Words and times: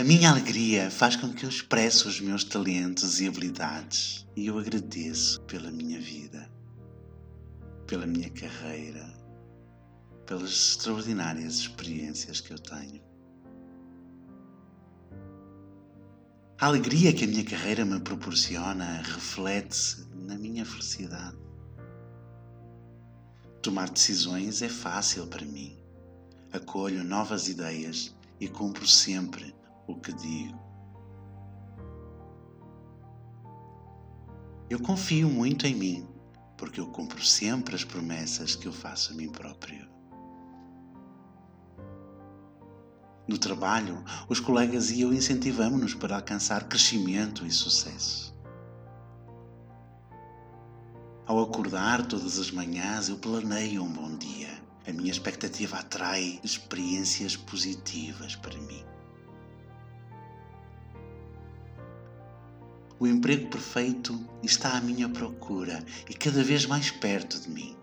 A 0.00 0.02
minha 0.02 0.30
alegria 0.30 0.90
faz 0.90 1.14
com 1.14 1.30
que 1.30 1.44
eu 1.44 1.48
expresse 1.50 2.08
os 2.08 2.22
meus 2.22 2.42
talentos 2.42 3.20
e 3.20 3.28
habilidades 3.28 4.26
e 4.34 4.46
eu 4.46 4.58
agradeço 4.58 5.42
pela 5.42 5.70
minha 5.70 6.00
vida, 6.00 6.50
pela 7.86 8.06
minha 8.06 8.30
carreira, 8.30 9.06
pelas 10.24 10.52
extraordinárias 10.52 11.56
experiências 11.56 12.40
que 12.40 12.50
eu 12.50 12.58
tenho. 12.58 13.02
A 16.58 16.64
alegria 16.64 17.12
que 17.12 17.24
a 17.24 17.28
minha 17.28 17.44
carreira 17.44 17.84
me 17.84 18.00
proporciona 18.00 19.02
reflete-se 19.02 20.06
na 20.14 20.38
minha 20.38 20.64
felicidade. 20.64 21.36
Tomar 23.60 23.90
decisões 23.90 24.62
é 24.62 24.68
fácil 24.70 25.26
para 25.26 25.44
mim. 25.44 25.78
Acolho 26.54 27.04
novas 27.04 27.50
ideias 27.50 28.16
e 28.40 28.48
cumpro 28.48 28.86
sempre 28.86 29.59
o 29.86 29.96
que 29.96 30.12
digo. 30.12 30.58
Eu 34.68 34.80
confio 34.80 35.28
muito 35.28 35.66
em 35.66 35.74
mim, 35.74 36.08
porque 36.56 36.78
eu 36.78 36.86
cumpro 36.86 37.24
sempre 37.24 37.74
as 37.74 37.82
promessas 37.82 38.54
que 38.54 38.68
eu 38.68 38.72
faço 38.72 39.12
a 39.12 39.16
mim 39.16 39.28
próprio. 39.28 39.88
No 43.26 43.38
trabalho, 43.38 44.04
os 44.28 44.40
colegas 44.40 44.90
e 44.90 45.00
eu 45.00 45.12
incentivamos-nos 45.12 45.94
para 45.94 46.16
alcançar 46.16 46.68
crescimento 46.68 47.46
e 47.46 47.50
sucesso. 47.50 48.34
Ao 51.26 51.38
acordar 51.40 52.06
todas 52.06 52.40
as 52.40 52.50
manhãs, 52.50 53.08
eu 53.08 53.16
planeio 53.16 53.84
um 53.84 53.92
bom 53.92 54.16
dia. 54.16 54.50
A 54.84 54.92
minha 54.92 55.12
expectativa 55.12 55.78
atrai 55.78 56.40
experiências 56.42 57.36
positivas 57.36 58.34
para 58.34 58.58
mim. 58.58 58.84
O 63.00 63.06
emprego 63.06 63.48
perfeito 63.48 64.28
está 64.42 64.76
à 64.76 64.80
minha 64.82 65.08
procura 65.08 65.82
e 66.06 66.12
cada 66.12 66.44
vez 66.44 66.66
mais 66.66 66.90
perto 66.90 67.40
de 67.40 67.48
mim. 67.48 67.74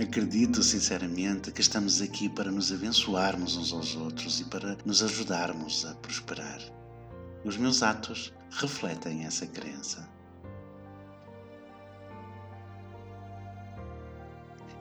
Acredito 0.00 0.62
sinceramente 0.62 1.50
que 1.50 1.60
estamos 1.60 2.00
aqui 2.00 2.28
para 2.28 2.52
nos 2.52 2.70
abençoarmos 2.70 3.56
uns 3.56 3.72
aos 3.72 3.96
outros 3.96 4.38
e 4.38 4.44
para 4.44 4.78
nos 4.84 5.02
ajudarmos 5.02 5.84
a 5.84 5.96
prosperar. 5.96 6.60
Os 7.44 7.56
meus 7.56 7.82
atos 7.82 8.32
refletem 8.48 9.24
essa 9.24 9.44
crença. 9.48 10.08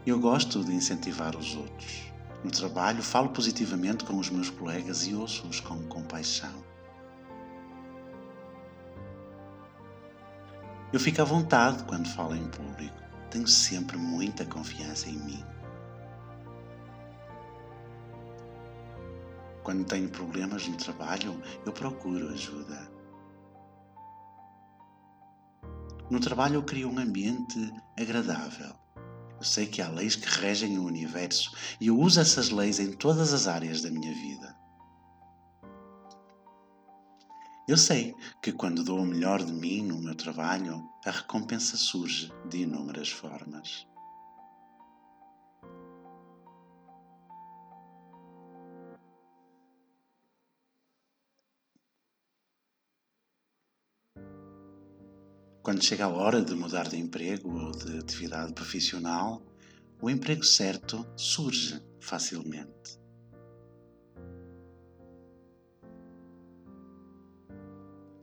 Eu 0.05 0.19
gosto 0.19 0.63
de 0.63 0.71
incentivar 0.71 1.35
os 1.35 1.55
outros. 1.55 2.13
No 2.43 2.51
trabalho, 2.51 3.01
falo 3.01 3.29
positivamente 3.29 4.03
com 4.03 4.19
os 4.19 4.29
meus 4.29 4.51
colegas 4.51 5.07
e 5.07 5.15
ouço-os 5.15 5.59
com 5.59 5.81
compaixão. 5.87 6.64
Eu 10.93 10.99
fico 10.99 11.21
à 11.21 11.25
vontade 11.25 11.83
quando 11.83 12.07
falo 12.07 12.35
em 12.35 12.47
público. 12.47 12.95
Tenho 13.29 13.47
sempre 13.47 13.97
muita 13.97 14.45
confiança 14.45 15.09
em 15.09 15.17
mim. 15.17 15.43
Quando 19.63 19.83
tenho 19.83 20.07
problemas 20.09 20.67
no 20.67 20.77
trabalho, 20.77 21.41
eu 21.65 21.73
procuro 21.73 22.29
ajuda. 22.29 22.87
No 26.09 26.19
trabalho, 26.19 26.55
eu 26.55 26.63
crio 26.63 26.87
um 26.89 26.99
ambiente 26.99 27.73
agradável. 27.99 28.73
Eu 29.37 29.43
sei 29.43 29.65
que 29.65 29.81
há 29.81 29.89
leis 29.89 30.15
que 30.15 30.27
regem 30.39 30.77
o 30.77 30.85
universo 30.85 31.51
e 31.81 31.87
eu 31.87 31.99
uso 31.99 32.21
essas 32.21 32.51
leis 32.51 32.79
em 32.79 32.91
todas 32.91 33.33
as 33.33 33.47
áreas 33.47 33.81
da 33.81 33.89
minha 33.89 34.13
vida. 34.13 34.55
Eu 37.67 37.77
sei 37.77 38.15
que 38.43 38.51
quando 38.51 38.83
dou 38.83 38.99
o 38.99 39.05
melhor 39.05 39.43
de 39.43 39.51
mim 39.51 39.81
no 39.81 39.99
meu 39.99 40.13
trabalho, 40.13 40.87
a 41.03 41.09
recompensa 41.09 41.75
surge 41.75 42.31
de 42.47 42.59
inúmeras 42.59 43.09
formas. 43.09 43.87
Quando 55.63 55.83
chega 55.83 56.05
a 56.05 56.09
hora 56.09 56.43
de 56.43 56.53
mudar 56.53 56.87
de 56.87 56.97
emprego 56.97 57.49
ou 57.59 57.71
de 57.71 57.97
atividade 57.97 58.53
profissional, 58.53 59.41
o 59.99 60.07
emprego 60.07 60.43
certo 60.43 61.03
surge 61.17 61.81
facilmente. 61.99 63.04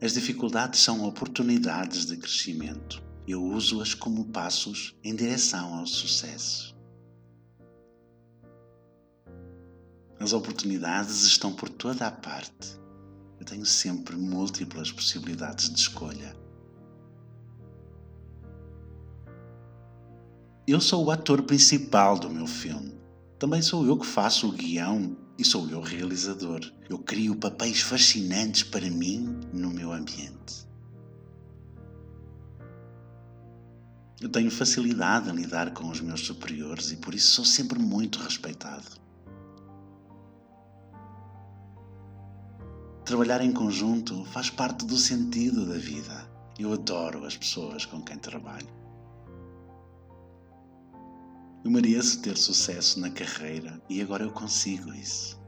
As 0.03 0.15
dificuldades 0.15 0.81
são 0.81 1.05
oportunidades 1.05 2.07
de 2.07 2.17
crescimento. 2.17 3.01
Eu 3.25 3.41
uso-as 3.41 3.95
como 3.95 4.25
passos 4.25 4.97
em 5.05 5.15
direção 5.15 5.75
ao 5.75 5.87
sucesso. 5.87 6.75
As 10.19 10.33
oportunidades 10.33 11.23
estão 11.23 11.53
por 11.53 11.69
toda 11.69 12.05
a 12.09 12.11
parte. 12.11 12.81
Eu 13.39 13.47
tenho 13.47 13.65
sempre 13.65 14.17
múltiplas 14.17 14.91
possibilidades 14.91 15.71
de 15.71 15.79
escolha. 15.79 16.37
Eu 20.67 20.81
sou 20.81 21.05
o 21.05 21.13
ator 21.13 21.43
principal 21.43 22.19
do 22.19 22.29
meu 22.29 22.49
filme. 22.49 23.01
Também 23.39 23.63
sou 23.63 23.87
eu 23.87 23.97
que 23.97 24.07
faço 24.07 24.49
o 24.49 24.53
guião 24.53 25.17
e 25.39 25.45
sou 25.45 25.69
eu 25.69 25.81
realizador. 25.81 26.61
Eu 26.89 26.99
crio 26.99 27.37
papéis 27.37 27.81
fascinantes 27.81 28.63
para 28.63 28.89
mim 28.91 29.41
no 29.53 29.71
meu 29.71 29.93
ambiente. 29.93 30.67
Eu 34.21 34.29
tenho 34.29 34.51
facilidade 34.51 35.29
em 35.29 35.35
lidar 35.35 35.75
com 35.75 35.89
os 35.89 36.01
meus 36.01 36.21
superiores 36.21 36.93
e 36.93 36.97
por 36.97 37.15
isso 37.15 37.33
sou 37.33 37.45
sempre 37.45 37.79
muito 37.79 38.21
respeitado. 38.21 39.03
Trabalhar 43.05 43.43
em 43.43 43.53
conjunto 43.53 44.25
faz 44.27 44.49
parte 44.49 44.87
do 44.87 44.97
sentido 44.97 45.67
da 45.67 45.77
vida. 45.77 46.31
Eu 46.57 46.73
adoro 46.73 47.25
as 47.25 47.37
pessoas 47.37 47.85
com 47.85 48.01
quem 48.01 48.17
trabalho. 48.17 48.82
Eu 51.65 51.71
mereço 51.71 52.21
ter 52.21 52.37
sucesso 52.37 52.99
na 52.99 53.09
carreira 53.09 53.81
e 53.89 54.03
agora 54.03 54.25
eu 54.25 54.33
consigo 54.33 54.93
isso. 54.93 55.41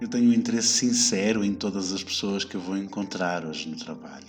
Eu 0.00 0.06
tenho 0.06 0.30
um 0.30 0.32
interesse 0.32 0.68
sincero 0.68 1.44
em 1.44 1.52
todas 1.52 1.92
as 1.92 2.04
pessoas 2.04 2.44
que 2.44 2.54
eu 2.54 2.60
vou 2.60 2.76
encontrar 2.76 3.44
hoje 3.44 3.68
no 3.68 3.76
trabalho. 3.76 4.28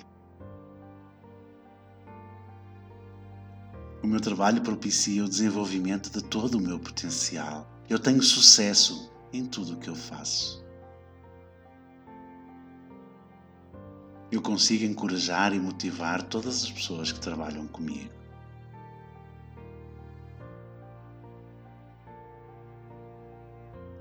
O 4.02 4.08
meu 4.08 4.20
trabalho 4.20 4.64
propicia 4.64 5.24
o 5.24 5.30
desenvolvimento 5.30 6.10
de 6.10 6.24
todo 6.24 6.56
o 6.56 6.62
meu 6.62 6.80
potencial. 6.80 7.70
Eu 7.88 8.00
tenho 8.00 8.24
sucesso 8.24 9.12
em 9.32 9.46
tudo 9.46 9.74
o 9.74 9.78
que 9.78 9.90
eu 9.90 9.96
faço. 9.96 10.59
Eu 14.32 14.42
consigo 14.42 14.86
encorajar 14.86 15.54
e 15.54 15.60
motivar 15.60 16.22
todas 16.22 16.64
as 16.64 16.72
pessoas 16.72 17.12
que 17.12 17.20
trabalham 17.20 17.68
comigo. 17.68 18.14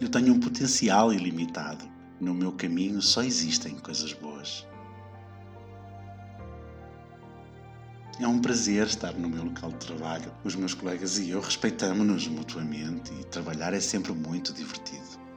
Eu 0.00 0.08
tenho 0.08 0.34
um 0.34 0.40
potencial 0.40 1.12
ilimitado. 1.12 1.84
No 2.20 2.34
meu 2.34 2.52
caminho 2.52 3.00
só 3.00 3.22
existem 3.22 3.76
coisas 3.78 4.12
boas. 4.12 4.66
É 8.20 8.26
um 8.26 8.40
prazer 8.40 8.86
estar 8.86 9.12
no 9.14 9.28
meu 9.28 9.44
local 9.44 9.70
de 9.70 9.78
trabalho. 9.78 10.32
Os 10.44 10.54
meus 10.54 10.74
colegas 10.74 11.18
e 11.18 11.30
eu 11.30 11.40
respeitamos-nos 11.40 12.28
mutuamente 12.28 13.12
e 13.14 13.24
trabalhar 13.24 13.72
é 13.72 13.80
sempre 13.80 14.12
muito 14.12 14.52
divertido. 14.52 15.27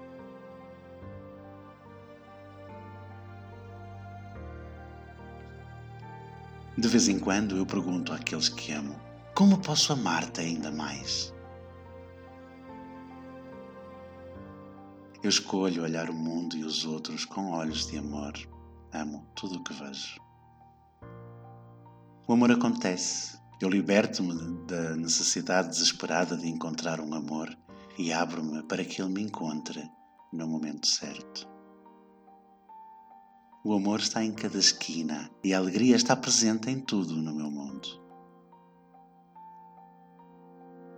De 6.77 6.87
vez 6.87 7.09
em 7.09 7.19
quando 7.19 7.57
eu 7.57 7.65
pergunto 7.65 8.13
àqueles 8.13 8.47
que 8.47 8.71
amo: 8.71 8.95
como 9.35 9.57
posso 9.57 9.91
amar-te 9.91 10.39
ainda 10.39 10.71
mais? 10.71 11.33
Eu 15.21 15.29
escolho 15.29 15.83
olhar 15.83 16.09
o 16.09 16.13
mundo 16.13 16.55
e 16.55 16.63
os 16.63 16.85
outros 16.85 17.25
com 17.25 17.51
olhos 17.51 17.87
de 17.87 17.97
amor. 17.97 18.33
Amo 18.93 19.27
tudo 19.35 19.59
o 19.59 19.63
que 19.63 19.73
vejo. 19.73 20.19
O 22.27 22.33
amor 22.33 22.51
acontece. 22.51 23.37
Eu 23.61 23.69
liberto-me 23.69 24.65
da 24.65 24.95
necessidade 24.95 25.67
desesperada 25.67 26.35
de 26.35 26.47
encontrar 26.47 26.99
um 26.99 27.13
amor 27.13 27.55
e 27.97 28.11
abro-me 28.11 28.63
para 28.63 28.83
que 28.83 29.01
ele 29.01 29.11
me 29.11 29.21
encontre 29.21 29.87
no 30.33 30.47
momento 30.47 30.87
certo. 30.87 31.50
O 33.63 33.75
amor 33.75 33.99
está 33.99 34.23
em 34.23 34.33
cada 34.33 34.57
esquina 34.57 35.29
e 35.43 35.53
a 35.53 35.59
alegria 35.59 35.95
está 35.95 36.15
presente 36.15 36.67
em 36.71 36.79
tudo 36.79 37.15
no 37.15 37.31
meu 37.31 37.51
mundo. 37.51 37.87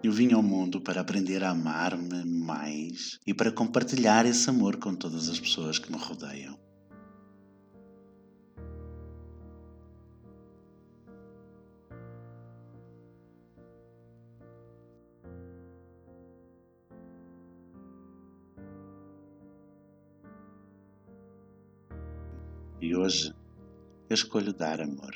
Eu 0.02 0.14
vim 0.14 0.32
ao 0.32 0.42
mundo 0.42 0.80
para 0.80 1.02
aprender 1.02 1.44
a 1.44 1.50
amar-me 1.50 2.24
mais 2.24 3.20
e 3.28 3.34
para 3.34 3.52
compartilhar 3.52 4.26
esse 4.26 4.50
amor 4.50 4.78
com 4.78 4.96
todas 4.96 5.28
as 5.28 5.40
pessoas 5.40 5.78
que 5.78 5.92
me 5.92 5.98
rodeiam. 5.98 6.58
E 22.84 22.94
hoje 22.94 23.34
eu 24.10 24.14
escolho 24.14 24.52
dar 24.52 24.82
amor. 24.82 25.16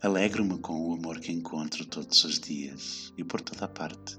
Alegro-me 0.00 0.58
com 0.60 0.88
o 0.88 0.94
amor 0.94 1.20
que 1.20 1.30
encontro 1.30 1.84
todos 1.84 2.24
os 2.24 2.40
dias 2.40 3.12
e 3.18 3.22
por 3.22 3.42
toda 3.42 3.66
a 3.66 3.68
parte. 3.68 4.18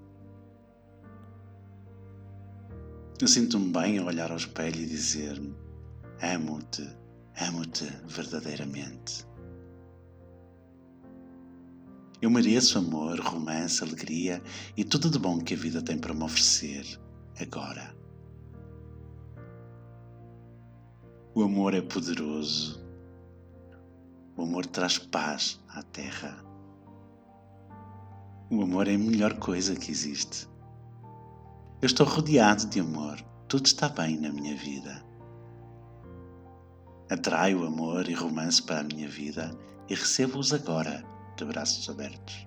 Eu 3.20 3.28
sinto-me 3.28 3.72
bem 3.72 3.98
ao 3.98 4.06
olhar 4.06 4.30
ao 4.30 4.38
espelho 4.38 4.80
e 4.80 4.86
dizer-me: 4.86 5.56
Amo-te, 6.22 6.88
amo-te 7.48 7.86
verdadeiramente. 8.06 9.26
Eu 12.22 12.30
mereço 12.30 12.78
amor, 12.78 13.20
romance, 13.20 13.84
alegria 13.84 14.44
e 14.78 14.84
tudo 14.86 15.10
de 15.10 15.18
bom 15.18 15.40
que 15.40 15.56
a 15.56 15.58
vida 15.58 15.82
tem 15.82 15.98
para 15.98 16.14
me 16.14 16.24
oferecer 16.24 16.86
agora. 17.42 17.99
O 21.40 21.44
amor 21.44 21.74
é 21.74 21.82
poderoso. 21.82 22.78
O 24.36 24.42
amor 24.42 24.66
traz 24.66 24.98
paz 24.98 25.58
à 25.70 25.82
terra. 25.82 26.36
O 28.52 28.62
amor 28.62 28.90
é 28.90 28.96
a 28.96 28.98
melhor 28.98 29.40
coisa 29.40 29.74
que 29.74 29.90
existe. 29.90 30.50
Eu 31.82 31.86
estou 31.86 32.06
rodeado 32.06 32.66
de 32.66 32.82
amor. 32.82 33.22
Tudo 33.48 33.68
está 33.68 33.88
bem 33.88 34.20
na 34.20 34.34
minha 34.34 34.54
vida. 34.54 35.02
Atraio 37.10 37.66
amor 37.66 38.10
e 38.10 38.14
romance 38.14 38.62
para 38.62 38.82
a 38.82 38.84
minha 38.84 39.08
vida 39.08 39.58
e 39.88 39.96
recebo-os 39.96 40.52
agora 40.52 41.06
de 41.38 41.46
braços 41.46 41.90
abertos. 41.90 42.46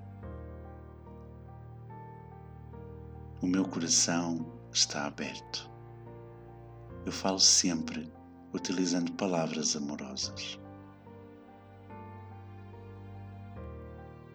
O 3.41 3.47
meu 3.47 3.65
coração 3.65 4.47
está 4.71 5.07
aberto. 5.07 5.71
Eu 7.07 7.11
falo 7.11 7.39
sempre 7.39 8.13
utilizando 8.53 9.13
palavras 9.13 9.75
amorosas. 9.77 10.59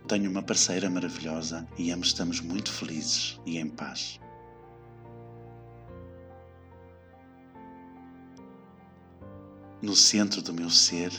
Tenho 0.07 0.31
uma 0.31 0.41
parceira 0.41 0.89
maravilhosa 0.89 1.67
e 1.77 1.91
ambos 1.91 2.07
estamos 2.07 2.39
muito 2.39 2.71
felizes 2.71 3.39
e 3.45 3.57
em 3.57 3.69
paz. 3.69 4.19
No 9.81 9.95
centro 9.95 10.41
do 10.41 10.53
meu 10.53 10.69
ser 10.69 11.11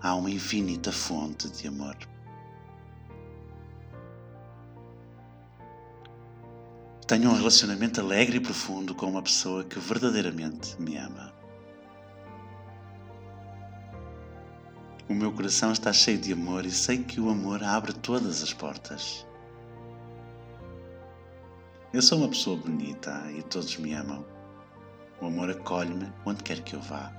há 0.00 0.14
uma 0.14 0.30
infinita 0.30 0.92
fonte 0.92 1.48
de 1.48 1.66
amor. 1.68 1.96
Tenho 7.06 7.30
um 7.30 7.34
relacionamento 7.34 8.00
alegre 8.00 8.36
e 8.36 8.40
profundo 8.40 8.94
com 8.94 9.06
uma 9.06 9.22
pessoa 9.22 9.64
que 9.64 9.78
verdadeiramente 9.78 10.80
me 10.80 10.96
ama. 10.96 11.41
O 15.12 15.14
meu 15.14 15.30
coração 15.30 15.72
está 15.72 15.92
cheio 15.92 16.16
de 16.16 16.32
amor 16.32 16.64
e 16.64 16.70
sei 16.70 17.04
que 17.04 17.20
o 17.20 17.28
amor 17.28 17.62
abre 17.62 17.92
todas 17.92 18.42
as 18.42 18.54
portas. 18.54 19.26
Eu 21.92 22.00
sou 22.00 22.16
uma 22.16 22.30
pessoa 22.30 22.56
bonita 22.56 23.30
e 23.36 23.42
todos 23.42 23.76
me 23.76 23.92
amam. 23.92 24.24
O 25.20 25.26
amor 25.26 25.50
acolhe-me 25.50 26.10
onde 26.24 26.42
quer 26.42 26.62
que 26.62 26.74
eu 26.74 26.80
vá. 26.80 27.12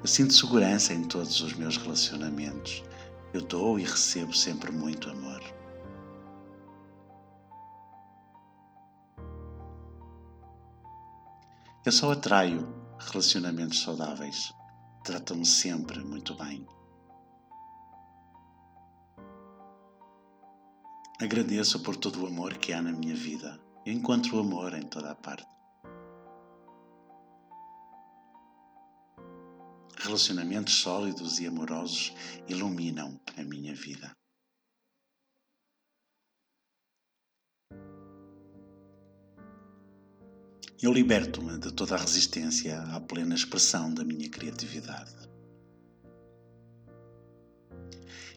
Eu 0.00 0.06
sinto 0.08 0.34
segurança 0.34 0.92
em 0.92 1.04
todos 1.04 1.40
os 1.40 1.52
meus 1.52 1.76
relacionamentos. 1.76 2.82
Eu 3.32 3.40
dou 3.40 3.78
e 3.78 3.84
recebo 3.84 4.34
sempre 4.34 4.72
muito 4.72 5.08
amor. 5.08 5.40
Eu 11.86 11.92
só 11.92 12.10
atraio 12.10 12.79
relacionamentos 13.00 13.82
saudáveis. 13.82 14.52
Tratam-me 15.04 15.46
sempre 15.46 16.04
muito 16.04 16.34
bem. 16.34 16.66
Agradeço 21.20 21.82
por 21.82 21.96
todo 21.96 22.22
o 22.22 22.26
amor 22.26 22.58
que 22.58 22.72
há 22.72 22.80
na 22.80 22.92
minha 22.92 23.14
vida. 23.14 23.60
Eu 23.84 23.92
encontro 23.92 24.36
o 24.36 24.40
amor 24.40 24.74
em 24.74 24.86
toda 24.86 25.10
a 25.10 25.14
parte. 25.14 25.48
Relacionamentos 29.98 30.74
sólidos 30.74 31.38
e 31.40 31.46
amorosos 31.46 32.14
iluminam 32.48 33.20
a 33.36 33.42
minha 33.42 33.74
vida. 33.74 34.10
Eu 40.82 40.94
liberto-me 40.94 41.58
de 41.58 41.70
toda 41.70 41.94
a 41.94 41.98
resistência 41.98 42.80
à 42.80 42.98
plena 42.98 43.34
expressão 43.34 43.92
da 43.92 44.02
minha 44.02 44.30
criatividade. 44.30 45.12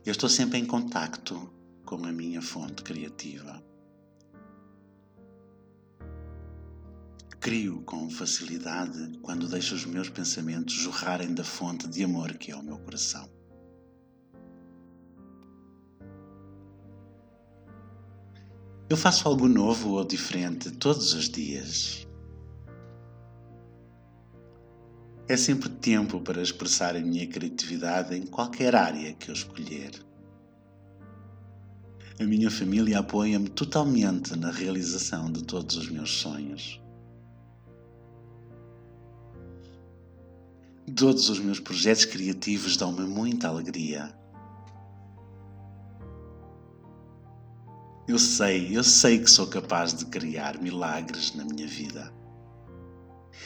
Eu 0.05 0.11
estou 0.11 0.27
sempre 0.27 0.57
em 0.57 0.65
contacto 0.65 1.49
com 1.85 2.05
a 2.05 2.11
minha 2.11 2.41
fonte 2.41 2.83
criativa. 2.83 3.63
Crio 7.39 7.81
com 7.83 8.09
facilidade 8.09 9.17
quando 9.21 9.47
deixo 9.47 9.73
os 9.75 9.85
meus 9.85 10.09
pensamentos 10.09 10.73
jorrarem 10.73 11.33
da 11.33 11.45
fonte 11.45 11.87
de 11.87 12.03
amor 12.03 12.33
que 12.33 12.51
é 12.51 12.55
o 12.57 12.63
meu 12.63 12.77
coração. 12.77 13.29
Eu 18.89 18.97
faço 18.97 19.29
algo 19.29 19.47
novo 19.47 19.91
ou 19.91 20.03
diferente 20.03 20.71
todos 20.71 21.13
os 21.13 21.29
dias 21.29 22.05
É 25.25 25.37
sempre 25.37 25.69
tempo 25.69 26.19
para 26.19 26.41
expressar 26.41 26.97
a 26.97 26.99
minha 26.99 27.25
criatividade 27.25 28.13
em 28.13 28.25
qualquer 28.25 28.75
área 28.75 29.13
que 29.13 29.29
eu 29.29 29.33
escolher. 29.33 29.91
A 32.19 32.23
minha 32.25 32.51
família 32.51 32.99
apoia-me 32.99 33.47
totalmente 33.47 34.37
na 34.37 34.51
realização 34.51 35.31
de 35.31 35.41
todos 35.43 35.77
os 35.77 35.89
meus 35.89 36.11
sonhos. 36.11 36.81
Todos 40.93 41.29
os 41.29 41.39
meus 41.39 41.59
projetos 41.59 42.03
criativos 42.03 42.75
dão-me 42.75 43.07
muita 43.07 43.47
alegria. 43.47 44.13
Eu 48.09 48.19
sei, 48.19 48.75
eu 48.75 48.83
sei 48.83 49.19
que 49.19 49.31
sou 49.31 49.47
capaz 49.47 49.93
de 49.93 50.05
criar 50.05 50.61
milagres 50.61 51.33
na 51.33 51.45
minha 51.45 51.65
vida 51.65 52.11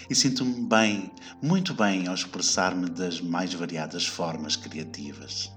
e 0.09 0.15
sinto-me 0.15 0.67
bem, 0.67 1.11
muito 1.41 1.73
bem, 1.73 2.07
ao 2.07 2.15
expressar-me 2.15 2.89
das 2.89 3.21
mais 3.21 3.53
variadas 3.53 4.05
formas 4.05 4.55
criativas. 4.55 5.51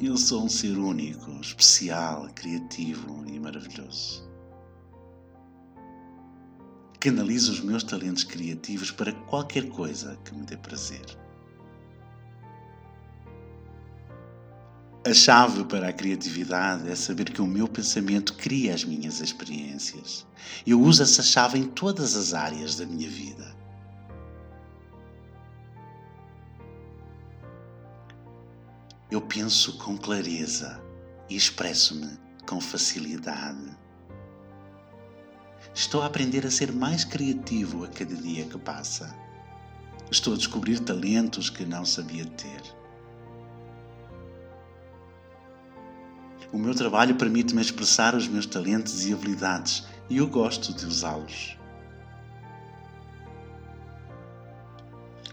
Eu 0.00 0.16
sou 0.16 0.44
um 0.44 0.48
ser 0.48 0.76
único, 0.76 1.30
especial, 1.40 2.28
criativo 2.34 3.24
e 3.26 3.38
maravilhoso. 3.38 4.28
Canalizo 6.98 7.52
os 7.52 7.60
meus 7.60 7.84
talentos 7.84 8.24
criativos 8.24 8.90
para 8.90 9.12
qualquer 9.12 9.68
coisa 9.68 10.16
que 10.24 10.34
me 10.34 10.44
dê 10.44 10.56
prazer. 10.56 11.21
A 15.04 15.12
chave 15.12 15.64
para 15.64 15.88
a 15.88 15.92
criatividade 15.92 16.88
é 16.88 16.94
saber 16.94 17.28
que 17.32 17.42
o 17.42 17.46
meu 17.46 17.66
pensamento 17.66 18.34
cria 18.34 18.72
as 18.72 18.84
minhas 18.84 19.20
experiências. 19.20 20.24
Eu 20.64 20.80
uso 20.80 21.02
essa 21.02 21.24
chave 21.24 21.58
em 21.58 21.64
todas 21.64 22.14
as 22.14 22.32
áreas 22.32 22.76
da 22.76 22.86
minha 22.86 23.10
vida. 23.10 23.52
Eu 29.10 29.20
penso 29.20 29.76
com 29.78 29.98
clareza 29.98 30.80
e 31.28 31.34
expresso-me 31.34 32.16
com 32.46 32.60
facilidade. 32.60 33.76
Estou 35.74 36.02
a 36.02 36.06
aprender 36.06 36.46
a 36.46 36.50
ser 36.50 36.70
mais 36.70 37.02
criativo 37.02 37.84
a 37.84 37.88
cada 37.88 38.14
dia 38.14 38.44
que 38.44 38.56
passa. 38.56 39.12
Estou 40.12 40.34
a 40.34 40.36
descobrir 40.36 40.78
talentos 40.78 41.50
que 41.50 41.66
não 41.66 41.84
sabia 41.84 42.24
ter. 42.24 42.81
O 46.52 46.58
meu 46.58 46.74
trabalho 46.74 47.14
permite-me 47.14 47.62
expressar 47.62 48.14
os 48.14 48.28
meus 48.28 48.44
talentos 48.44 49.06
e 49.06 49.12
habilidades 49.12 49.84
e 50.10 50.18
eu 50.18 50.26
gosto 50.26 50.74
de 50.74 50.84
usá-los. 50.84 51.56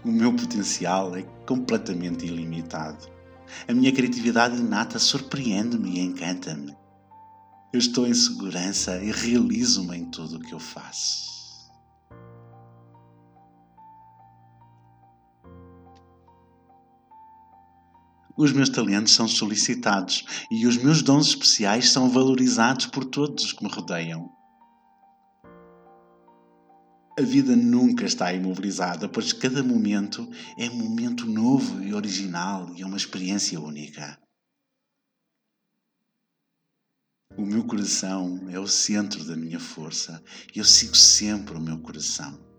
O 0.02 0.10
meu 0.10 0.34
potencial 0.34 1.14
é 1.14 1.22
completamente 1.46 2.24
ilimitado. 2.24 3.06
A 3.68 3.74
minha 3.74 3.92
criatividade 3.92 4.56
inata 4.56 4.98
surpreende-me 4.98 5.98
e 5.98 6.00
encanta-me. 6.00 6.74
Eu 7.70 7.78
estou 7.78 8.06
em 8.06 8.14
segurança 8.14 8.96
e 8.96 9.12
realizo-me 9.12 9.98
em 9.98 10.06
tudo 10.06 10.36
o 10.36 10.40
que 10.40 10.54
eu 10.54 10.58
faço. 10.58 11.29
Os 18.36 18.52
meus 18.52 18.68
talentos 18.68 19.12
são 19.12 19.26
solicitados 19.26 20.24
e 20.50 20.66
os 20.66 20.76
meus 20.76 21.02
dons 21.02 21.28
especiais 21.28 21.90
são 21.90 22.08
valorizados 22.08 22.86
por 22.86 23.04
todos 23.04 23.44
os 23.44 23.52
que 23.52 23.64
me 23.64 23.70
rodeiam. 23.70 24.30
A 27.18 27.22
vida 27.22 27.54
nunca 27.54 28.06
está 28.06 28.32
imobilizada, 28.32 29.08
pois 29.08 29.32
cada 29.32 29.62
momento 29.62 30.26
é 30.56 30.70
um 30.70 30.76
momento 30.76 31.26
novo 31.26 31.82
e 31.82 31.92
original 31.92 32.72
e 32.74 32.82
é 32.82 32.86
uma 32.86 32.96
experiência 32.96 33.60
única. 33.60 34.18
O 37.36 37.44
meu 37.44 37.64
coração 37.64 38.48
é 38.48 38.58
o 38.58 38.66
centro 38.66 39.24
da 39.24 39.36
minha 39.36 39.60
força 39.60 40.22
e 40.54 40.58
eu 40.58 40.64
sigo 40.64 40.96
sempre 40.96 41.56
o 41.56 41.60
meu 41.60 41.78
coração. 41.80 42.49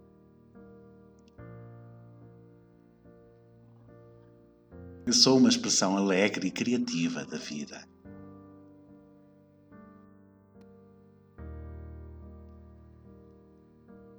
Eu 5.12 5.16
sou 5.16 5.38
uma 5.38 5.50
expressão 5.50 5.98
alegre 5.98 6.48
e 6.48 6.52
criativa 6.52 7.26
da 7.26 7.36
vida. 7.36 7.86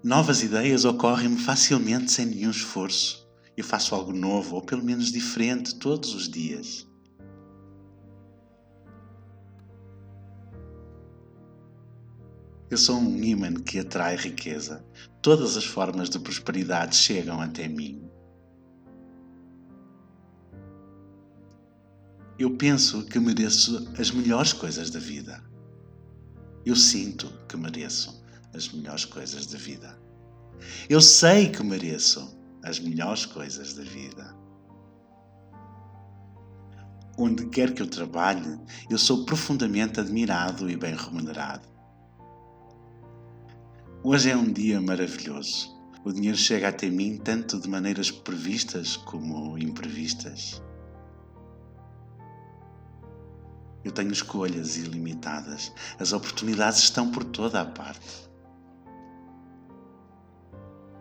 Novas 0.04 0.42
ideias 0.42 0.84
ocorrem-me 0.84 1.38
facilmente 1.38 2.12
sem 2.12 2.26
nenhum 2.26 2.50
esforço. 2.50 3.26
Eu 3.56 3.64
faço 3.64 3.94
algo 3.94 4.12
novo, 4.12 4.56
ou 4.56 4.60
pelo 4.60 4.84
menos 4.84 5.10
diferente, 5.10 5.76
todos 5.76 6.14
os 6.14 6.28
dias. 6.28 6.86
Eu 12.68 12.76
sou 12.76 12.98
um 12.98 13.16
imã 13.24 13.54
que 13.54 13.78
atrai 13.78 14.16
riqueza. 14.16 14.84
Todas 15.22 15.56
as 15.56 15.64
formas 15.64 16.10
de 16.10 16.18
prosperidade 16.18 16.96
chegam 16.96 17.40
até 17.40 17.66
mim. 17.66 18.11
Eu 22.42 22.50
penso 22.56 23.04
que 23.04 23.20
mereço 23.20 23.88
as 23.96 24.10
melhores 24.10 24.52
coisas 24.52 24.90
da 24.90 24.98
vida. 24.98 25.40
Eu 26.66 26.74
sinto 26.74 27.32
que 27.48 27.56
mereço 27.56 28.20
as 28.52 28.68
melhores 28.68 29.04
coisas 29.04 29.46
da 29.46 29.56
vida. 29.56 29.96
Eu 30.88 31.00
sei 31.00 31.50
que 31.50 31.62
mereço 31.62 32.36
as 32.64 32.80
melhores 32.80 33.26
coisas 33.26 33.74
da 33.74 33.84
vida. 33.84 34.36
Onde 37.16 37.46
quer 37.46 37.72
que 37.72 37.80
eu 37.80 37.86
trabalhe, 37.86 38.58
eu 38.90 38.98
sou 38.98 39.24
profundamente 39.24 40.00
admirado 40.00 40.68
e 40.68 40.76
bem 40.76 40.96
remunerado. 40.96 41.68
Hoje 44.02 44.30
é 44.30 44.36
um 44.36 44.52
dia 44.52 44.80
maravilhoso. 44.80 45.70
O 46.04 46.12
dinheiro 46.12 46.36
chega 46.36 46.70
até 46.70 46.90
mim 46.90 47.18
tanto 47.18 47.60
de 47.60 47.68
maneiras 47.68 48.10
previstas 48.10 48.96
como 48.96 49.56
imprevistas. 49.56 50.60
Eu 53.84 53.90
tenho 53.90 54.12
escolhas 54.12 54.76
ilimitadas. 54.76 55.72
As 55.98 56.12
oportunidades 56.12 56.80
estão 56.80 57.10
por 57.10 57.24
toda 57.24 57.60
a 57.60 57.64
parte. 57.64 58.30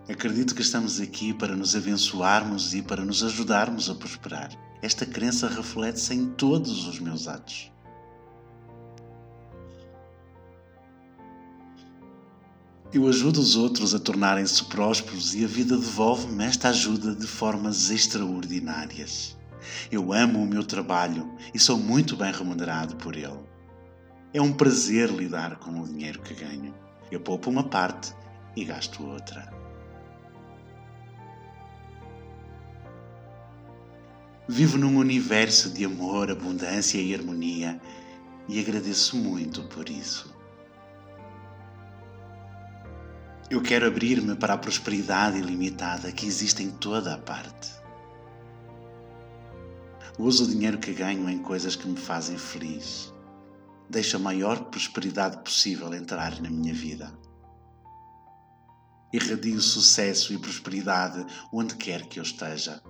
Acredito 0.09 0.55
que 0.55 0.61
estamos 0.61 0.99
aqui 0.99 1.33
para 1.33 1.55
nos 1.55 1.75
abençoarmos 1.75 2.73
e 2.73 2.81
para 2.81 3.05
nos 3.05 3.23
ajudarmos 3.23 3.89
a 3.89 3.95
prosperar. 3.95 4.49
Esta 4.81 5.05
crença 5.05 5.47
reflete-se 5.47 6.13
em 6.13 6.31
todos 6.31 6.87
os 6.87 6.99
meus 6.99 7.27
atos. 7.27 7.71
Eu 12.93 13.07
ajudo 13.07 13.39
os 13.39 13.55
outros 13.55 13.95
a 13.95 13.99
tornarem-se 13.99 14.65
prósperos 14.65 15.33
e 15.33 15.45
a 15.45 15.47
vida 15.47 15.77
devolve-me 15.77 16.43
esta 16.43 16.67
ajuda 16.69 17.15
de 17.15 17.25
formas 17.25 17.89
extraordinárias. 17.89 19.37
Eu 19.91 20.13
amo 20.13 20.41
o 20.41 20.47
meu 20.47 20.63
trabalho 20.63 21.29
e 21.53 21.59
sou 21.59 21.77
muito 21.77 22.15
bem 22.15 22.31
remunerado 22.31 22.95
por 22.95 23.15
ele. 23.15 23.39
É 24.33 24.41
um 24.41 24.53
prazer 24.53 25.09
lidar 25.09 25.57
com 25.57 25.81
o 25.81 25.87
dinheiro 25.87 26.21
que 26.21 26.33
ganho. 26.33 26.73
Eu 27.11 27.19
poupo 27.19 27.49
uma 27.49 27.63
parte 27.63 28.13
e 28.55 28.63
gasto 28.63 29.05
outra. 29.05 29.51
Vivo 34.47 34.77
num 34.77 34.97
universo 34.97 35.69
de 35.69 35.85
amor, 35.85 36.31
abundância 36.31 36.99
e 36.99 37.13
harmonia 37.13 37.79
e 38.47 38.59
agradeço 38.59 39.15
muito 39.15 39.63
por 39.63 39.89
isso. 39.89 40.33
Eu 43.49 43.61
quero 43.61 43.85
abrir-me 43.85 44.35
para 44.35 44.53
a 44.53 44.57
prosperidade 44.57 45.37
ilimitada 45.37 46.11
que 46.11 46.25
existe 46.25 46.63
em 46.63 46.71
toda 46.71 47.13
a 47.13 47.17
parte. 47.17 47.80
Uso 50.19 50.43
o 50.43 50.47
dinheiro 50.47 50.77
que 50.77 50.93
ganho 50.93 51.29
em 51.29 51.39
coisas 51.39 51.75
que 51.75 51.87
me 51.87 51.97
fazem 51.97 52.37
feliz. 52.37 53.13
Deixo 53.89 54.17
a 54.17 54.19
maior 54.19 54.65
prosperidade 54.65 55.37
possível 55.43 55.93
entrar 55.93 56.41
na 56.41 56.49
minha 56.49 56.73
vida. 56.73 57.11
Irradio 59.13 59.59
sucesso 59.61 60.33
e 60.33 60.37
prosperidade 60.37 61.25
onde 61.51 61.75
quer 61.75 62.07
que 62.07 62.19
eu 62.19 62.23
esteja. 62.23 62.81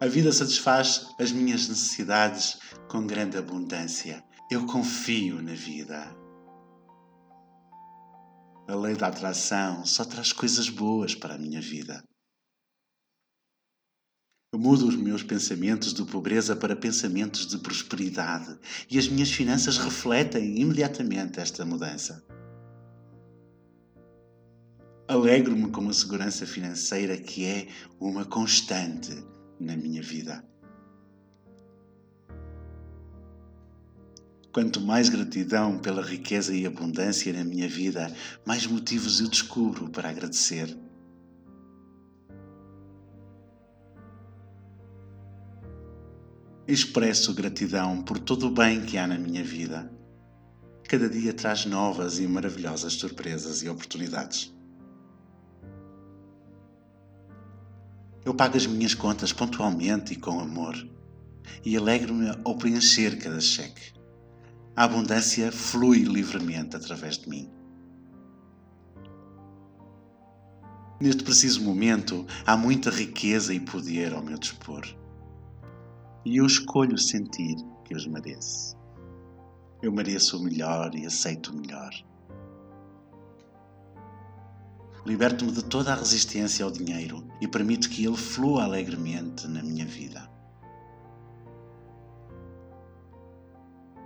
A 0.00 0.06
vida 0.06 0.32
satisfaz 0.32 1.08
as 1.18 1.32
minhas 1.32 1.68
necessidades 1.68 2.58
com 2.88 3.04
grande 3.04 3.36
abundância. 3.36 4.24
Eu 4.50 4.64
confio 4.64 5.42
na 5.42 5.54
vida. 5.54 6.16
A 8.68 8.74
lei 8.74 8.94
da 8.94 9.06
atração 9.06 9.86
só 9.86 10.04
traz 10.04 10.30
coisas 10.30 10.68
boas 10.68 11.14
para 11.14 11.36
a 11.36 11.38
minha 11.38 11.58
vida. 11.58 12.04
Eu 14.52 14.58
mudo 14.58 14.86
os 14.86 14.94
meus 14.94 15.22
pensamentos 15.22 15.94
de 15.94 16.04
pobreza 16.04 16.54
para 16.54 16.76
pensamentos 16.76 17.46
de 17.46 17.56
prosperidade 17.56 18.58
e 18.90 18.98
as 18.98 19.08
minhas 19.08 19.30
finanças 19.30 19.78
refletem 19.78 20.60
imediatamente 20.60 21.40
esta 21.40 21.64
mudança. 21.64 22.22
Alegro-me 25.08 25.70
com 25.70 25.88
a 25.88 25.92
segurança 25.94 26.44
financeira 26.46 27.16
que 27.16 27.46
é 27.46 27.68
uma 27.98 28.26
constante 28.26 29.14
na 29.58 29.78
minha 29.78 30.02
vida. 30.02 30.44
Quanto 34.52 34.80
mais 34.80 35.08
gratidão 35.08 35.78
pela 35.78 36.02
riqueza 36.02 36.54
e 36.54 36.66
abundância 36.66 37.32
na 37.32 37.44
minha 37.44 37.68
vida, 37.68 38.12
mais 38.46 38.66
motivos 38.66 39.20
eu 39.20 39.28
descubro 39.28 39.90
para 39.90 40.08
agradecer. 40.08 40.76
Expresso 46.66 47.34
gratidão 47.34 48.02
por 48.02 48.18
todo 48.18 48.46
o 48.46 48.50
bem 48.50 48.84
que 48.84 48.96
há 48.96 49.06
na 49.06 49.18
minha 49.18 49.44
vida. 49.44 49.90
Cada 50.88 51.08
dia 51.08 51.34
traz 51.34 51.66
novas 51.66 52.18
e 52.18 52.26
maravilhosas 52.26 52.94
surpresas 52.94 53.62
e 53.62 53.68
oportunidades. 53.68 54.54
Eu 58.24 58.34
pago 58.34 58.56
as 58.56 58.66
minhas 58.66 58.94
contas 58.94 59.32
pontualmente 59.32 60.14
e 60.14 60.16
com 60.16 60.40
amor, 60.40 60.74
e 61.64 61.76
alegro-me 61.76 62.30
ao 62.44 62.56
preencher 62.56 63.18
cada 63.18 63.40
cheque. 63.40 63.97
A 64.78 64.84
abundância 64.84 65.50
flui 65.50 66.04
livremente 66.04 66.76
através 66.76 67.18
de 67.18 67.28
mim. 67.28 67.50
Neste 71.00 71.24
preciso 71.24 71.64
momento, 71.64 72.24
há 72.46 72.56
muita 72.56 72.88
riqueza 72.88 73.52
e 73.52 73.58
poder 73.58 74.14
ao 74.14 74.22
meu 74.22 74.38
dispor. 74.38 74.86
E 76.24 76.36
eu 76.36 76.46
escolho 76.46 76.96
sentir 76.96 77.56
que 77.84 77.92
os 77.92 78.06
mereço. 78.06 78.76
Eu 79.82 79.90
mereço 79.90 80.38
o 80.38 80.44
melhor 80.44 80.94
e 80.94 81.04
aceito 81.06 81.48
o 81.48 81.56
melhor. 81.56 81.90
Liberto-me 85.04 85.50
de 85.50 85.64
toda 85.64 85.92
a 85.92 85.96
resistência 85.96 86.64
ao 86.64 86.70
dinheiro 86.70 87.26
e 87.40 87.48
permito 87.48 87.90
que 87.90 88.06
ele 88.06 88.16
flua 88.16 88.62
alegremente 88.62 89.48
na 89.48 89.60
minha 89.60 89.84
vida. 89.84 90.37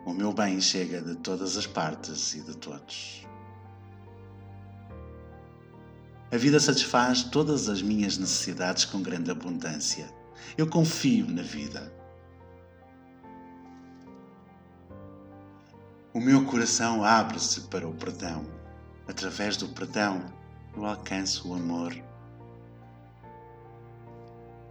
O 0.05 0.13
meu 0.13 0.33
bem 0.33 0.61
chega 0.61 1.01
de 1.01 1.15
todas 1.17 1.57
as 1.57 1.67
partes 1.67 2.35
e 2.35 2.41
de 2.41 2.57
todos. 2.57 3.27
A 6.33 6.37
vida 6.37 6.59
satisfaz 6.59 7.23
todas 7.23 7.69
as 7.69 7.83
minhas 7.83 8.19
necessidades 8.19 8.85
com 8.85 9.03
grande 9.03 9.31
abundância. 9.31 10.13
Eu 10.57 10.67
confio 10.67 11.27
na 11.29 11.43
vida. 11.43 11.93
O 16.13 16.21
meu 16.21 16.45
coração 16.45 17.05
abre-se 17.05 17.61
para 17.63 17.87
o 17.87 17.95
perdão. 17.95 18.45
Através 19.07 19.57
do 19.57 19.69
perdão, 19.69 20.25
eu 20.77 20.85
alcanço 20.85 21.49
o 21.49 21.55
amor. 21.55 21.95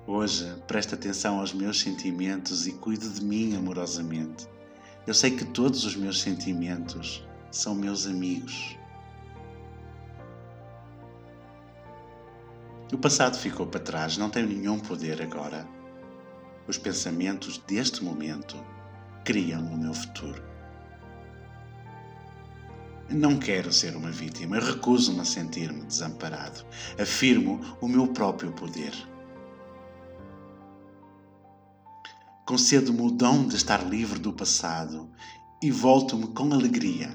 Hoje, 0.05 0.51
presta 0.67 0.95
atenção 0.95 1.39
aos 1.39 1.53
meus 1.53 1.79
sentimentos 1.79 2.67
e 2.67 2.73
cuide 2.73 3.07
de 3.07 3.23
mim 3.23 3.55
amorosamente. 3.55 4.50
Eu 5.07 5.15
sei 5.15 5.31
que 5.31 5.45
todos 5.45 5.83
os 5.83 5.95
meus 5.95 6.21
sentimentos 6.21 7.25
são 7.51 7.73
meus 7.73 8.05
amigos. 8.05 8.77
O 12.93 12.97
passado 12.97 13.35
ficou 13.35 13.65
para 13.65 13.79
trás, 13.79 14.17
não 14.17 14.29
tem 14.29 14.45
nenhum 14.45 14.79
poder 14.79 15.21
agora. 15.21 15.67
Os 16.67 16.77
pensamentos 16.77 17.57
deste 17.59 18.03
momento 18.03 18.55
criam 19.23 19.65
o 19.65 19.77
meu 19.77 19.93
futuro. 19.93 20.43
Não 23.09 23.39
quero 23.39 23.73
ser 23.73 23.95
uma 23.95 24.11
vítima, 24.11 24.59
recuso-me 24.59 25.21
a 25.21 25.25
sentir-me 25.25 25.83
desamparado. 25.83 26.63
Afirmo 26.99 27.59
o 27.81 27.87
meu 27.87 28.07
próprio 28.07 28.51
poder. 28.51 28.93
Concedo-me 32.51 32.99
o 33.03 33.09
dom 33.09 33.47
de 33.47 33.55
estar 33.55 33.81
livre 33.81 34.19
do 34.19 34.33
passado 34.33 35.09
e 35.63 35.71
volto-me 35.71 36.27
com 36.33 36.51
alegria 36.51 37.07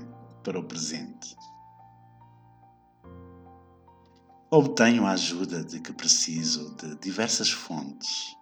para 0.42 0.58
o 0.58 0.64
presente. 0.64 1.36
Obtenho 4.50 5.04
a 5.04 5.10
ajuda 5.10 5.62
de 5.62 5.78
que 5.78 5.92
preciso 5.92 6.74
de 6.76 6.98
diversas 7.00 7.50
fontes. 7.50 8.34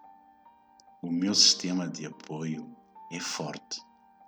O 1.02 1.10
meu 1.10 1.34
sistema 1.34 1.88
de 1.88 2.06
apoio 2.06 2.64
é 3.10 3.18
forte 3.18 3.80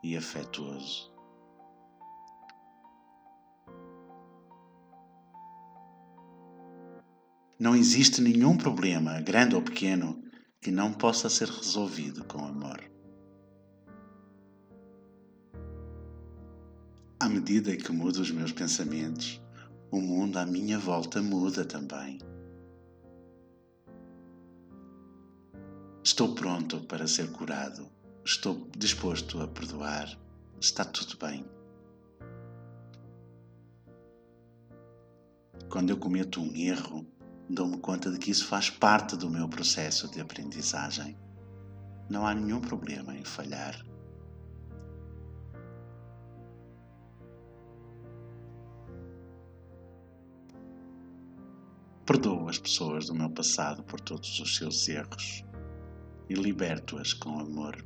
e 0.02 0.16
afetuoso. 0.16 1.14
Não 7.60 7.76
existe 7.76 8.20
nenhum 8.20 8.56
problema, 8.56 9.20
grande 9.20 9.54
ou 9.54 9.62
pequeno, 9.62 10.25
que 10.66 10.72
não 10.72 10.92
possa 10.92 11.30
ser 11.30 11.48
resolvido 11.48 12.24
com 12.24 12.44
amor. 12.44 12.82
À 17.20 17.28
medida 17.28 17.76
que 17.76 17.92
mudo 17.92 18.20
os 18.20 18.32
meus 18.32 18.50
pensamentos, 18.50 19.40
o 19.92 20.00
mundo 20.00 20.38
à 20.38 20.44
minha 20.44 20.76
volta 20.76 21.22
muda 21.22 21.64
também. 21.64 22.18
Estou 26.02 26.34
pronto 26.34 26.80
para 26.80 27.06
ser 27.06 27.30
curado. 27.30 27.86
Estou 28.24 28.68
disposto 28.76 29.40
a 29.40 29.46
perdoar. 29.46 30.18
Está 30.60 30.84
tudo 30.84 31.16
bem. 31.16 31.46
Quando 35.70 35.90
eu 35.90 35.96
cometo 35.96 36.40
um 36.40 36.52
erro, 36.56 37.06
dou-me 37.48 37.78
conta 37.78 38.10
de 38.10 38.18
que 38.18 38.30
isso 38.30 38.46
faz 38.46 38.70
parte 38.70 39.16
do 39.16 39.30
meu 39.30 39.48
processo 39.48 40.10
de 40.10 40.20
aprendizagem. 40.20 41.16
Não 42.08 42.26
há 42.26 42.34
nenhum 42.34 42.60
problema 42.60 43.16
em 43.16 43.24
falhar. 43.24 43.84
Perdoo 52.04 52.48
as 52.48 52.58
pessoas 52.58 53.06
do 53.06 53.14
meu 53.14 53.28
passado 53.30 53.82
por 53.82 54.00
todos 54.00 54.38
os 54.38 54.56
seus 54.56 54.88
erros 54.88 55.44
e 56.28 56.34
liberto-as 56.34 57.12
com 57.12 57.40
amor. 57.40 57.84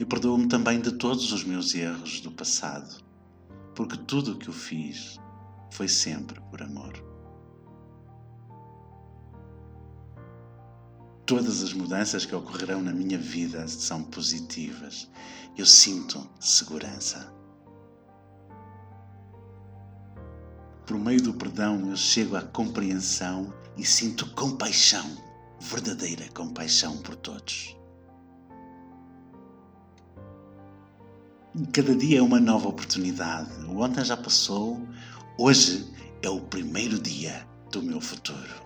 E 0.00 0.04
perdoo-me 0.04 0.48
também 0.48 0.80
de 0.80 0.90
todos 0.92 1.32
os 1.32 1.44
meus 1.44 1.74
erros 1.74 2.20
do 2.20 2.32
passado, 2.32 3.04
porque 3.76 3.96
tudo 3.96 4.32
o 4.32 4.38
que 4.38 4.48
eu 4.48 4.52
fiz 4.52 5.21
foi 5.72 5.88
sempre 5.88 6.38
por 6.50 6.62
amor. 6.62 6.92
Todas 11.24 11.62
as 11.62 11.72
mudanças 11.72 12.26
que 12.26 12.34
ocorrerão 12.34 12.82
na 12.82 12.92
minha 12.92 13.16
vida 13.16 13.66
são 13.66 14.04
positivas. 14.04 15.10
Eu 15.56 15.64
sinto 15.64 16.28
segurança. 16.38 17.32
Por 20.86 20.98
meio 20.98 21.22
do 21.22 21.32
perdão, 21.32 21.88
eu 21.88 21.96
chego 21.96 22.36
à 22.36 22.42
compreensão 22.42 23.54
e 23.78 23.84
sinto 23.84 24.30
compaixão, 24.34 25.16
verdadeira 25.58 26.28
compaixão 26.34 26.98
por 26.98 27.16
todos. 27.16 27.74
Cada 31.72 31.94
dia 31.94 32.18
é 32.18 32.22
uma 32.22 32.40
nova 32.40 32.68
oportunidade. 32.68 33.50
O 33.66 33.80
ontem 33.80 34.04
já 34.04 34.16
passou, 34.16 34.86
hoje 35.38 35.90
é 36.22 36.28
o 36.28 36.40
primeiro 36.40 36.98
dia 36.98 37.46
do 37.70 37.82
meu 37.82 38.00
futuro. 38.00 38.62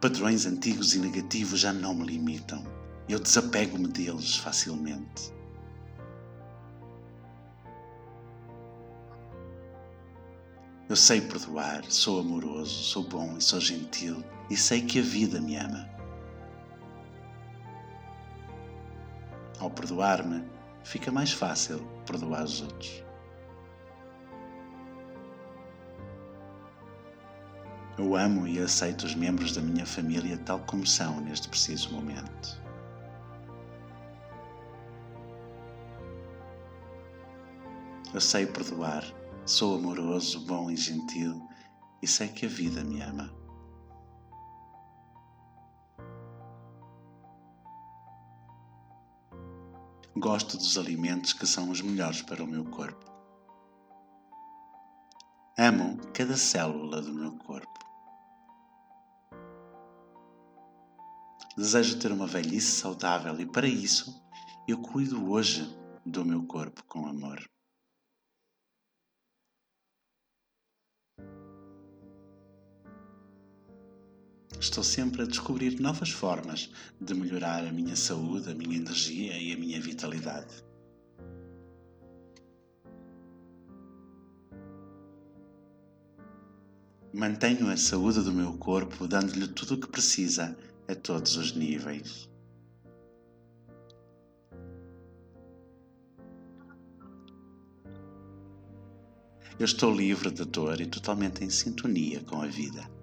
Padrões 0.00 0.44
antigos 0.44 0.94
e 0.94 0.98
negativos 0.98 1.60
já 1.60 1.72
não 1.72 1.94
me 1.94 2.04
limitam. 2.04 2.62
Eu 3.08 3.18
desapego-me 3.18 3.88
deles 3.88 4.36
facilmente. 4.36 5.32
Eu 10.88 10.96
sei 10.96 11.22
perdoar, 11.22 11.84
sou 11.90 12.20
amoroso, 12.20 12.84
sou 12.84 13.02
bom 13.02 13.38
e 13.38 13.40
sou 13.40 13.60
gentil 13.60 14.22
e 14.50 14.56
sei 14.56 14.82
que 14.82 14.98
a 14.98 15.02
vida 15.02 15.40
me 15.40 15.56
ama. 15.56 15.88
Ao 19.58 19.70
perdoar-me, 19.70 20.44
fica 20.84 21.10
mais 21.10 21.32
fácil 21.32 21.80
perdoar 22.06 22.44
os 22.44 22.62
outros. 22.62 23.02
Eu 27.98 28.14
amo 28.16 28.46
e 28.46 28.58
aceito 28.58 29.04
os 29.04 29.14
membros 29.14 29.52
da 29.54 29.60
minha 29.60 29.86
família 29.86 30.36
tal 30.38 30.60
como 30.60 30.86
são 30.86 31.20
neste 31.20 31.48
preciso 31.48 31.92
momento. 31.92 32.62
Eu 38.12 38.20
sei 38.20 38.46
perdoar 38.46 39.04
Sou 39.46 39.76
amoroso, 39.76 40.40
bom 40.46 40.70
e 40.70 40.76
gentil 40.76 41.46
e 42.00 42.06
sei 42.06 42.28
que 42.28 42.46
a 42.46 42.48
vida 42.48 42.82
me 42.82 43.02
ama. 43.02 43.43
Gosto 50.16 50.56
dos 50.56 50.78
alimentos 50.78 51.32
que 51.32 51.44
são 51.44 51.70
os 51.70 51.80
melhores 51.80 52.22
para 52.22 52.42
o 52.42 52.46
meu 52.46 52.64
corpo. 52.64 53.04
Amo 55.58 55.98
cada 56.12 56.36
célula 56.36 57.02
do 57.02 57.12
meu 57.12 57.36
corpo. 57.38 57.78
Desejo 61.56 61.98
ter 61.98 62.12
uma 62.12 62.28
velhice 62.28 62.80
saudável 62.80 63.40
e, 63.40 63.46
para 63.46 63.66
isso, 63.66 64.14
eu 64.68 64.80
cuido 64.80 65.30
hoje 65.30 65.62
do 66.06 66.24
meu 66.24 66.44
corpo 66.46 66.84
com 66.84 67.06
amor. 67.06 67.44
Estou 74.60 74.82
sempre 74.82 75.22
a 75.22 75.26
descobrir 75.26 75.78
novas 75.80 76.10
formas 76.10 76.70
de 77.00 77.14
melhorar 77.14 77.66
a 77.66 77.72
minha 77.72 77.96
saúde, 77.96 78.50
a 78.50 78.54
minha 78.54 78.76
energia 78.76 79.38
e 79.38 79.52
a 79.52 79.56
minha 79.56 79.80
vitalidade. 79.80 80.64
Mantenho 87.12 87.70
a 87.70 87.76
saúde 87.76 88.22
do 88.22 88.32
meu 88.32 88.54
corpo 88.54 89.06
dando-lhe 89.06 89.46
tudo 89.46 89.74
o 89.74 89.80
que 89.80 89.86
precisa 89.86 90.56
a 90.88 90.94
todos 90.94 91.36
os 91.36 91.52
níveis. 91.54 92.28
Eu 99.56 99.64
estou 99.64 99.94
livre 99.94 100.32
de 100.32 100.44
dor 100.44 100.80
e 100.80 100.86
totalmente 100.86 101.44
em 101.44 101.50
sintonia 101.50 102.20
com 102.24 102.42
a 102.42 102.46
vida. 102.46 102.93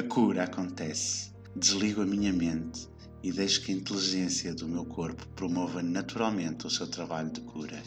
A 0.00 0.02
cura 0.02 0.44
acontece. 0.44 1.30
Desligo 1.54 2.00
a 2.00 2.06
minha 2.06 2.32
mente 2.32 2.88
e 3.22 3.30
deixo 3.30 3.60
que 3.60 3.70
a 3.70 3.74
inteligência 3.74 4.54
do 4.54 4.66
meu 4.66 4.86
corpo 4.86 5.28
promova 5.36 5.82
naturalmente 5.82 6.66
o 6.66 6.70
seu 6.70 6.86
trabalho 6.86 7.28
de 7.28 7.42
cura. 7.42 7.82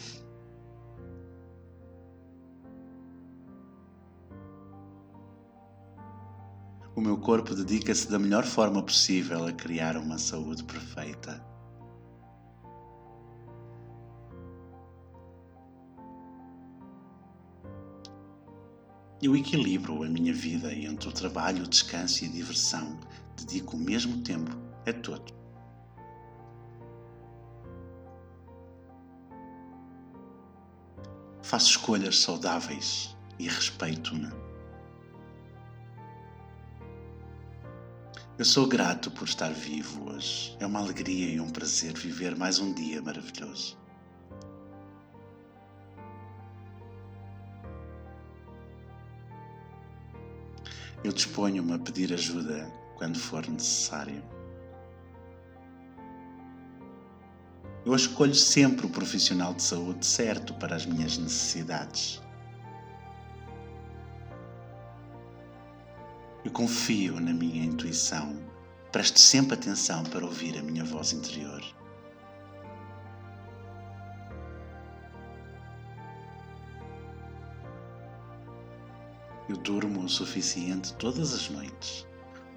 O 6.96 7.02
meu 7.02 7.18
corpo 7.18 7.56
dedica-se 7.56 8.08
da 8.08 8.20
melhor 8.20 8.46
forma 8.46 8.84
possível 8.84 9.48
a 9.48 9.52
criar 9.52 9.98
uma 9.98 10.20
saúde 10.20 10.64
perfeita. 10.66 11.44
Eu 19.24 19.38
equilibro 19.38 20.04
a 20.04 20.10
minha 20.10 20.34
vida 20.34 20.74
entre 20.76 21.08
o 21.08 21.12
trabalho, 21.14 21.64
o 21.64 21.68
descanso 21.68 22.26
e 22.26 22.28
a 22.28 22.32
diversão. 22.32 23.00
Dedico 23.38 23.78
o 23.78 23.80
mesmo 23.80 24.22
tempo 24.22 24.52
a 24.86 24.92
todos. 24.92 25.34
Faço 31.42 31.70
escolhas 31.70 32.20
saudáveis 32.20 33.16
e 33.40 33.48
respeito-me. 33.48 34.30
Eu 38.38 38.44
sou 38.44 38.68
grato 38.68 39.10
por 39.10 39.26
estar 39.26 39.54
vivo 39.54 40.10
hoje. 40.10 40.58
É 40.60 40.66
uma 40.66 40.80
alegria 40.80 41.30
e 41.30 41.40
um 41.40 41.50
prazer 41.50 41.94
viver 41.94 42.36
mais 42.36 42.60
um 42.60 42.74
dia 42.74 43.02
maravilhoso. 43.02 43.83
Eu 51.04 51.12
disponho-me 51.12 51.74
a 51.74 51.80
pedir 51.80 52.14
ajuda 52.14 52.72
quando 52.96 53.20
for 53.20 53.46
necessário. 53.48 54.24
Eu 57.86 57.94
escolho 57.94 58.34
sempre 58.34 58.86
o 58.86 58.90
profissional 58.90 59.54
de 59.54 59.62
saúde 59.62 60.06
certo 60.06 60.54
para 60.54 60.76
as 60.76 60.86
minhas 60.86 61.18
necessidades. 61.18 62.22
Eu 66.46 66.52
confio 66.52 67.20
na 67.20 67.34
minha 67.34 67.66
intuição. 67.66 68.38
Presto 68.90 69.20
sempre 69.20 69.56
atenção 69.56 70.04
para 70.04 70.26
ouvir 70.26 70.58
a 70.58 70.62
minha 70.62 70.86
voz 70.86 71.12
interior. 71.12 71.62
Eu 79.54 79.58
durmo 79.58 80.04
o 80.04 80.10
suficiente 80.10 80.96
todas 80.96 81.32
as 81.32 81.48
noites. 81.48 82.08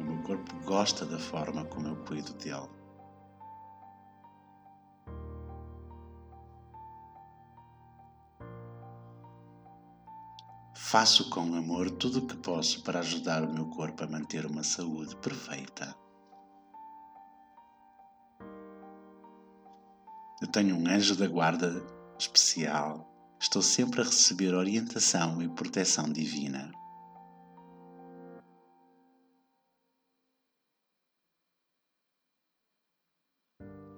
O 0.01 0.03
meu 0.03 0.23
corpo 0.23 0.57
gosta 0.65 1.05
da 1.05 1.19
forma 1.19 1.63
como 1.67 1.89
eu 1.89 1.97
cuido 2.07 2.33
dele. 2.33 2.71
Faço 10.75 11.29
com 11.29 11.55
amor 11.55 11.91
tudo 11.91 12.21
o 12.21 12.27
que 12.27 12.37
posso 12.39 12.83
para 12.83 13.01
ajudar 13.01 13.43
o 13.45 13.53
meu 13.53 13.67
corpo 13.67 14.03
a 14.03 14.07
manter 14.07 14.47
uma 14.47 14.63
saúde 14.63 15.15
perfeita. 15.17 15.95
Eu 20.41 20.49
tenho 20.51 20.75
um 20.77 20.89
anjo 20.89 21.15
da 21.15 21.29
guarda 21.29 21.85
especial 22.19 23.07
Estou 23.39 23.61
sempre 23.61 24.01
a 24.01 24.05
receber 24.05 24.55
orientação 24.55 25.43
e 25.43 25.49
proteção 25.49 26.11
divina. 26.11 26.73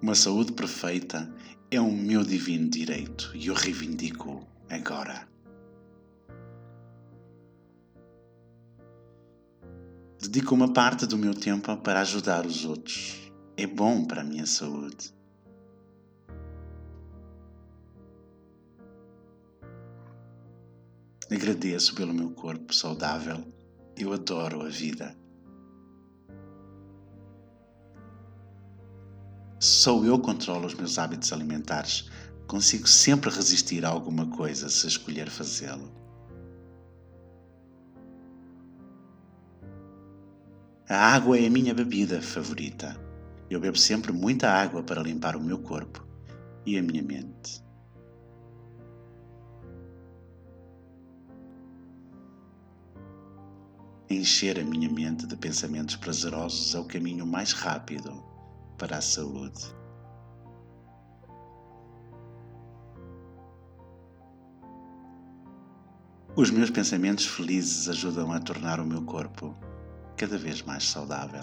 Uma 0.01 0.15
saúde 0.15 0.53
perfeita 0.53 1.29
é 1.73 1.81
um 1.81 1.93
meu 1.93 2.23
divino 2.23 2.71
direito 2.71 3.33
e 3.35 3.49
eu 3.49 3.55
reivindico 3.55 4.47
agora. 4.71 5.29
Dedico 10.21 10.55
uma 10.55 10.73
parte 10.73 11.05
do 11.05 11.19
meu 11.19 11.35
tempo 11.35 11.77
para 11.79 12.01
ajudar 12.01 12.47
os 12.47 12.65
outros. 12.65 13.33
É 13.57 13.67
bom 13.67 14.05
para 14.05 14.21
a 14.21 14.25
minha 14.25 14.47
saúde. 14.47 15.13
Agradeço 21.29 21.93
pelo 21.97 22.15
meu 22.15 22.31
corpo 22.31 22.73
saudável. 22.73 23.45
Eu 23.97 24.13
adoro 24.13 24.63
a 24.63 24.69
vida. 24.69 25.18
Sou 29.89 30.05
eu 30.05 30.19
controlo 30.19 30.67
os 30.67 30.75
meus 30.75 30.99
hábitos 30.99 31.33
alimentares. 31.33 32.11
Consigo 32.47 32.87
sempre 32.87 33.31
resistir 33.31 33.87
a 33.87 33.89
alguma 33.89 34.27
coisa 34.27 34.69
se 34.69 34.87
escolher 34.87 35.31
fazê-lo. 35.31 35.91
A 40.91 41.15
água 41.15 41.39
é 41.39 41.47
a 41.47 41.51
minha 41.51 41.73
bebida 41.73 42.21
favorita. 42.21 43.01
Eu 43.49 43.59
bebo 43.59 43.79
sempre 43.79 44.13
muita 44.13 44.51
água 44.51 44.83
para 44.83 45.01
limpar 45.01 45.35
o 45.37 45.41
meu 45.41 45.57
corpo 45.57 46.07
e 46.67 46.77
a 46.77 46.83
minha 46.83 47.03
mente. 47.03 47.65
Encher 54.11 54.61
a 54.61 54.65
minha 54.65 54.93
mente 54.93 55.27
de 55.27 55.35
pensamentos 55.35 55.97
prazerosos 55.97 56.75
é 56.75 56.79
o 56.79 56.85
caminho 56.85 57.27
mais 57.27 57.53
rápido 57.53 58.23
para 58.77 58.99
a 58.99 59.01
saúde. 59.01 59.78
Os 66.39 66.53
meus 66.53 66.71
pensamentos 66.71 67.27
felizes 67.27 67.89
ajudam 67.89 68.31
a 68.31 68.39
tornar 68.39 68.79
o 68.79 68.87
meu 68.87 69.03
corpo 69.03 69.57
cada 70.17 70.39
vez 70.39 70.63
mais 70.63 70.89
saudável. 70.89 71.43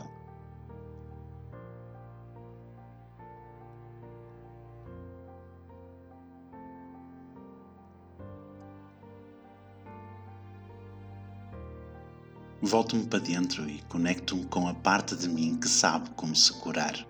Volto-me 12.61 13.05
para 13.05 13.19
dentro 13.19 13.67
e 13.69 13.81
conecto-me 13.89 14.45
com 14.45 14.65
a 14.65 14.73
parte 14.73 15.13
de 15.17 15.27
mim 15.27 15.57
que 15.57 15.67
sabe 15.67 16.09
como 16.11 16.33
se 16.33 16.53
curar. 16.61 17.05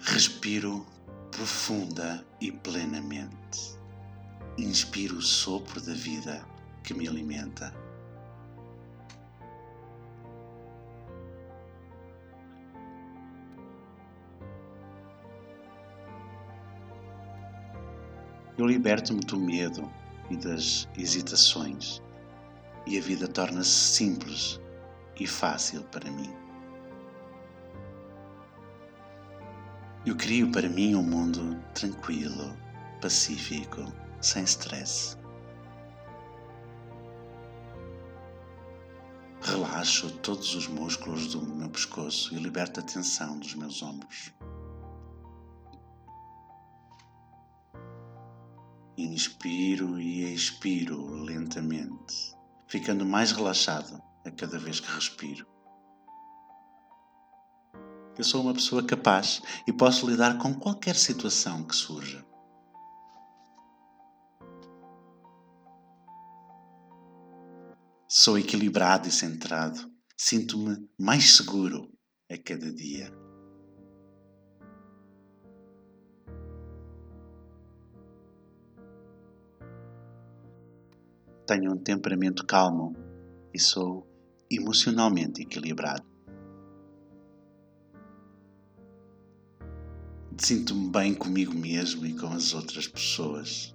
Respiro 0.00 0.84
profunda 1.30 2.26
e 2.40 2.50
plenamente. 2.50 3.79
Inspiro 4.62 5.16
o 5.16 5.22
sopro 5.22 5.80
da 5.80 5.94
vida 5.94 6.44
que 6.84 6.92
me 6.92 7.08
alimenta. 7.08 7.74
Eu 18.56 18.66
liberto-me 18.66 19.20
do 19.20 19.38
medo 19.38 19.90
e 20.28 20.36
das 20.36 20.86
hesitações 20.96 22.02
e 22.86 22.98
a 22.98 23.00
vida 23.00 23.26
torna-se 23.26 23.70
simples 23.70 24.60
e 25.18 25.26
fácil 25.26 25.82
para 25.84 26.10
mim. 26.10 26.30
Eu 30.04 30.14
crio 30.16 30.52
para 30.52 30.68
mim 30.68 30.94
um 30.94 31.02
mundo 31.02 31.58
tranquilo, 31.74 32.54
pacífico, 33.00 33.90
sem 34.20 34.44
stress. 34.44 35.16
Relaxo 39.42 40.10
todos 40.18 40.54
os 40.54 40.66
músculos 40.66 41.28
do 41.28 41.42
meu 41.42 41.68
pescoço 41.70 42.34
e 42.34 42.38
liberto 42.38 42.80
a 42.80 42.82
tensão 42.82 43.38
dos 43.38 43.54
meus 43.54 43.82
ombros. 43.82 44.32
Inspiro 48.96 49.98
e 49.98 50.32
expiro 50.34 51.24
lentamente 51.24 52.38
ficando 52.70 53.04
mais 53.04 53.32
relaxado 53.32 54.00
a 54.24 54.30
cada 54.30 54.56
vez 54.56 54.78
que 54.78 54.90
respiro. 54.92 55.44
Eu 58.16 58.22
sou 58.22 58.42
uma 58.42 58.54
pessoa 58.54 58.82
capaz 58.84 59.42
e 59.66 59.72
posso 59.72 60.08
lidar 60.08 60.38
com 60.38 60.54
qualquer 60.54 60.94
situação 60.94 61.64
que 61.64 61.74
surja. 61.74 62.24
Sou 68.12 68.36
equilibrado 68.36 69.06
e 69.06 69.12
centrado. 69.12 69.88
Sinto-me 70.16 70.76
mais 70.98 71.36
seguro 71.36 71.88
a 72.28 72.36
cada 72.36 72.74
dia. 72.74 73.08
tenho 81.46 81.72
um 81.72 81.76
temperamento 81.76 82.46
calmo 82.46 82.94
e 83.52 83.58
sou 83.58 84.06
emocionalmente 84.48 85.42
equilibrado. 85.42 86.04
Sinto-me 90.38 90.90
bem 90.90 91.12
comigo 91.12 91.52
mesmo 91.52 92.06
e 92.06 92.16
com 92.16 92.28
as 92.28 92.54
outras 92.54 92.86
pessoas. 92.86 93.74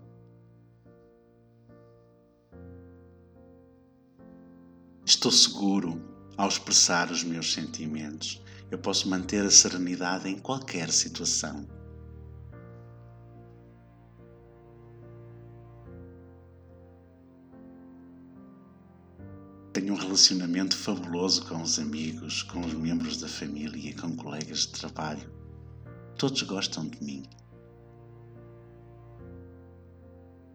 Estou 5.05 5.31
seguro 5.31 6.01
ao 6.35 6.47
expressar 6.47 7.11
os 7.11 7.23
meus 7.23 7.53
sentimentos. 7.53 8.41
Eu 8.71 8.79
posso 8.79 9.07
manter 9.07 9.45
a 9.45 9.51
serenidade 9.51 10.27
em 10.27 10.39
qualquer 10.39 10.91
situação. 10.91 11.63
Tenho 19.71 19.93
um 19.93 19.97
relacionamento 19.97 20.75
fabuloso 20.75 21.45
com 21.45 21.61
os 21.61 21.77
amigos, 21.77 22.41
com 22.41 22.61
os 22.61 22.73
membros 22.73 23.17
da 23.17 23.27
família, 23.27 23.95
com 24.01 24.15
colegas 24.15 24.61
de 24.61 24.69
trabalho. 24.69 25.31
Todos 26.17 26.41
gostam 26.41 26.87
de 26.87 27.03
mim. 27.03 27.23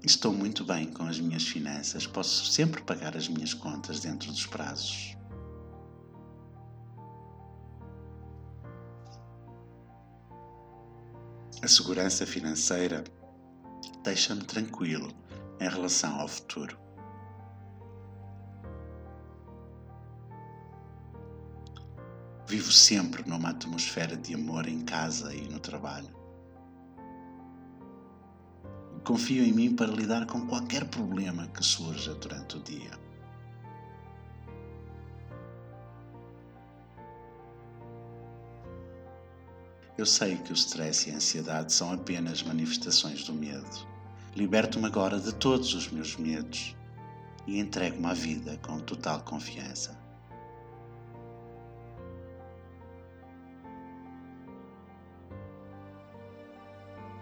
Estou 0.03 0.33
muito 0.33 0.65
bem 0.65 0.91
com 0.91 1.03
as 1.03 1.21
minhas 1.21 1.47
finanças, 1.47 2.07
posso 2.07 2.47
sempre 2.47 2.83
pagar 2.83 3.15
as 3.17 3.29
minhas 3.29 3.53
contas 3.53 4.01
dentro 4.01 4.31
dos 4.33 4.47
prazos. 4.47 5.15
A 11.63 11.69
segurança 11.69 12.27
financeira 12.27 13.05
deixa-me 14.03 14.43
tranquilo 14.43 15.13
em 15.61 15.69
relação 15.69 16.19
ao 16.19 16.27
futuro. 16.27 16.79
Vivo 22.47 22.73
sempre 22.73 23.23
numa 23.29 23.51
atmosfera 23.51 24.17
de 24.17 24.35
amor 24.35 24.67
em 24.67 24.81
casa 24.81 25.35
e 25.35 25.47
no 25.47 25.61
trabalho. 25.61 26.20
Confio 29.11 29.43
em 29.43 29.53
mim 29.53 29.75
para 29.75 29.91
lidar 29.91 30.25
com 30.25 30.47
qualquer 30.47 30.85
problema 30.85 31.49
que 31.49 31.65
surja 31.65 32.15
durante 32.15 32.57
o 32.57 32.61
dia. 32.61 32.93
Eu 39.99 40.07
sei 40.07 40.37
que 40.37 40.53
o 40.53 40.55
stress 40.55 41.09
e 41.09 41.13
a 41.13 41.17
ansiedade 41.17 41.73
são 41.73 41.93
apenas 41.93 42.45
manifestações 42.45 43.25
do 43.25 43.35
medo. 43.35 43.85
Liberto-me 44.37 44.87
agora 44.87 45.19
de 45.19 45.35
todos 45.35 45.75
os 45.75 45.91
meus 45.91 46.17
medos 46.17 46.77
e 47.49 47.59
entrego-me 47.59 48.07
à 48.07 48.15
vida 48.15 48.61
com 48.63 48.79
total 48.79 49.23
confiança. 49.23 50.00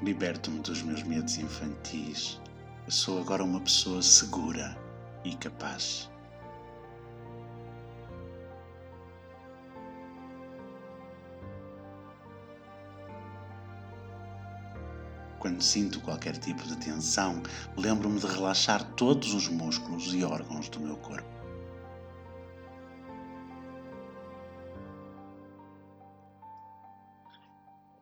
Liberto-me 0.01 0.61
dos 0.61 0.81
meus 0.81 1.03
medos 1.03 1.39
infantis. 1.39 2.41
Eu 2.87 2.93
sou 2.93 3.21
agora 3.21 3.43
uma 3.43 3.61
pessoa 3.61 4.01
segura 4.01 4.79
e 5.25 5.35
capaz. 5.35 6.09
Quando 15.41 15.61
sinto 15.63 16.01
qualquer 16.01 16.37
tipo 16.37 16.63
de 16.63 16.77
tensão, 16.77 17.43
lembro-me 17.77 18.21
de 18.21 18.27
relaxar 18.27 18.85
todos 18.95 19.35
os 19.35 19.49
músculos 19.49 20.15
e 20.15 20.23
órgãos 20.23 20.69
do 20.69 20.79
meu 20.79 20.97
corpo. 20.99 21.38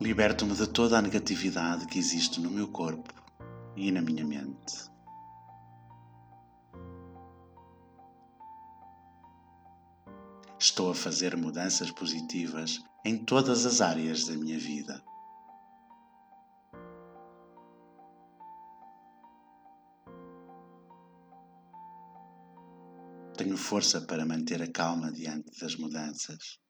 Liberto-me 0.07 0.55
de 0.55 0.69
toda 0.69 0.97
a 0.97 1.03
negatividade 1.03 1.85
que 1.89 1.99
existe 1.99 2.41
no 2.41 2.49
meu 2.49 2.69
corpo 2.69 3.13
e 3.75 3.91
na 3.91 4.01
minha 4.01 4.25
mente. 4.25 4.89
Estou 10.61 10.93
a 10.93 10.95
fazer 10.95 11.37
mudanças 11.37 11.91
positivas 11.91 12.79
em 13.05 13.19
todas 13.25 13.67
as 13.67 13.81
áreas 13.81 14.27
da 14.27 14.37
minha 14.37 14.57
vida. 14.57 15.03
Tenho 23.37 23.57
força 23.57 24.01
para 24.03 24.25
manter 24.25 24.63
a 24.63 24.71
calma 24.71 25.11
diante 25.11 25.51
das 25.61 25.75
mudanças. 25.75 26.65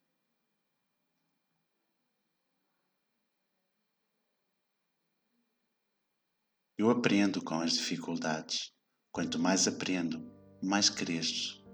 Eu 6.78 6.90
aprendo 6.90 7.42
com 7.42 7.58
as 7.58 7.72
dificuldades. 7.72 8.70
Quanto 9.10 9.38
mais 9.38 9.66
aprendo, 9.66 10.22
mais 10.62 10.90
cresço. 10.90 11.64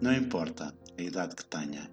Não 0.00 0.14
importa 0.14 0.72
a 0.96 1.02
idade 1.02 1.34
que 1.34 1.44
tenha, 1.44 1.90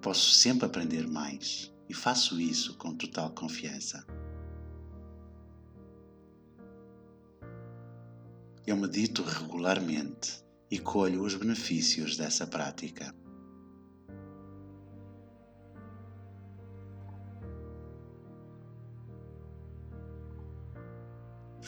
posso 0.00 0.30
sempre 0.30 0.66
aprender 0.66 1.08
mais 1.08 1.74
e 1.88 1.94
faço 1.94 2.40
isso 2.40 2.78
com 2.78 2.94
total 2.96 3.30
confiança. 3.30 4.06
Eu 8.64 8.76
medito 8.76 9.24
regularmente 9.24 10.44
e 10.70 10.78
colho 10.78 11.24
os 11.24 11.34
benefícios 11.34 12.16
dessa 12.16 12.46
prática. 12.46 13.12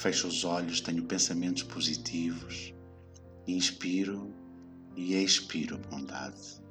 Fecho 0.04 0.28
os 0.28 0.44
olhos, 0.44 0.82
tenho 0.82 1.02
pensamentos 1.04 1.62
positivos, 1.62 2.74
inspiro 3.46 4.30
e 4.94 5.14
expiro 5.14 5.78
bondade. 5.78 6.62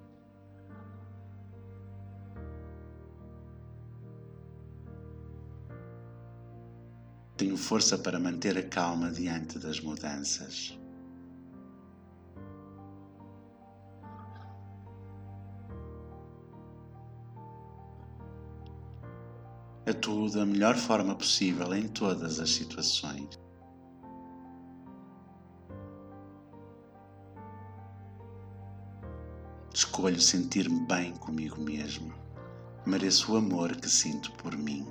Tenho 7.35 7.57
força 7.57 7.97
para 7.97 8.19
manter 8.19 8.55
a 8.55 8.61
calma 8.61 9.09
diante 9.09 9.57
das 9.57 9.79
mudanças. 9.79 10.77
Atuo 19.85 20.29
da 20.29 20.45
melhor 20.45 20.77
forma 20.77 21.13
possível 21.13 21.73
em 21.75 21.89
todas 21.89 22.39
as 22.39 22.51
situações. 22.51 23.37
Escolho 29.73 30.21
sentir-me 30.21 30.79
bem 30.87 31.13
comigo 31.17 31.59
mesmo. 31.59 32.13
Mereço 32.85 33.33
o 33.33 33.35
amor 33.35 33.75
que 33.75 33.89
sinto 33.89 34.31
por 34.33 34.55
mim. 34.55 34.87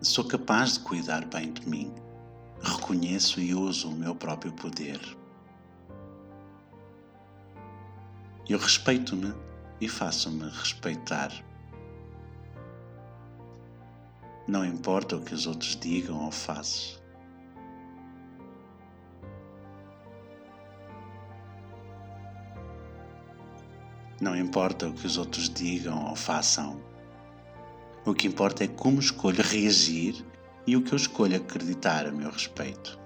Sou 0.00 0.24
capaz 0.24 0.74
de 0.74 0.80
cuidar 0.80 1.26
bem 1.26 1.52
de 1.52 1.68
mim 1.68 2.05
reconheço 2.86 3.40
e 3.40 3.52
uso 3.52 3.88
o 3.88 3.96
meu 3.96 4.14
próprio 4.14 4.52
poder. 4.52 5.00
Eu 8.48 8.58
respeito-me 8.58 9.34
e 9.80 9.88
faço-me 9.88 10.48
respeitar. 10.50 11.32
Não 14.46 14.64
importa 14.64 15.16
o 15.16 15.20
que 15.20 15.34
os 15.34 15.48
outros 15.48 15.74
digam 15.74 16.24
ou 16.24 16.30
façam. 16.30 17.00
Não 24.20 24.36
importa 24.36 24.86
o 24.86 24.92
que 24.92 25.06
os 25.06 25.18
outros 25.18 25.50
digam 25.50 26.08
ou 26.08 26.14
façam. 26.14 26.80
O 28.04 28.14
que 28.14 28.28
importa 28.28 28.62
é 28.62 28.68
como 28.68 29.00
escolho 29.00 29.42
reagir 29.42 30.24
e 30.66 30.76
o 30.76 30.82
que 30.82 30.92
eu 30.92 30.96
escolho 30.96 31.36
acreditar 31.36 32.06
a 32.06 32.10
meu 32.10 32.30
respeito. 32.30 32.98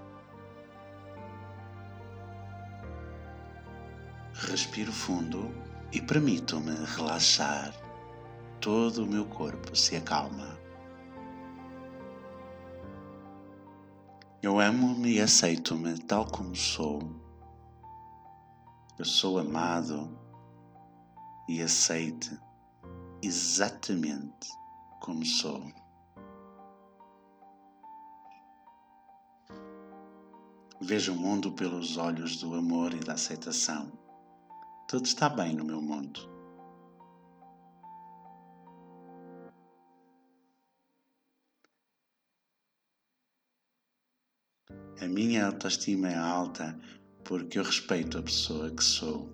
Respiro 4.32 4.90
fundo 4.90 5.54
e 5.92 6.00
permito-me 6.00 6.74
relaxar. 6.96 7.74
Todo 8.60 9.04
o 9.04 9.06
meu 9.06 9.26
corpo 9.26 9.76
se 9.76 9.96
acalma. 9.96 10.58
Eu 14.42 14.58
amo-me 14.58 15.16
e 15.16 15.20
aceito-me 15.20 15.98
tal 15.98 16.24
como 16.26 16.56
sou. 16.56 17.02
Eu 18.98 19.04
sou 19.04 19.38
amado 19.38 20.18
e 21.48 21.60
aceite 21.60 22.38
exatamente 23.22 24.48
como 25.00 25.24
sou. 25.24 25.79
Vejo 30.82 31.12
o 31.12 31.16
mundo 31.16 31.52
pelos 31.52 31.98
olhos 31.98 32.36
do 32.40 32.54
amor 32.54 32.94
e 32.94 33.00
da 33.00 33.12
aceitação. 33.12 33.92
Tudo 34.88 35.04
está 35.04 35.28
bem 35.28 35.54
no 35.54 35.62
meu 35.62 35.80
mundo. 35.80 36.20
A 45.00 45.06
minha 45.06 45.46
autoestima 45.46 46.08
é 46.08 46.16
alta 46.16 46.78
porque 47.24 47.58
eu 47.58 47.62
respeito 47.62 48.16
a 48.16 48.22
pessoa 48.22 48.70
que 48.70 48.82
sou. 48.82 49.30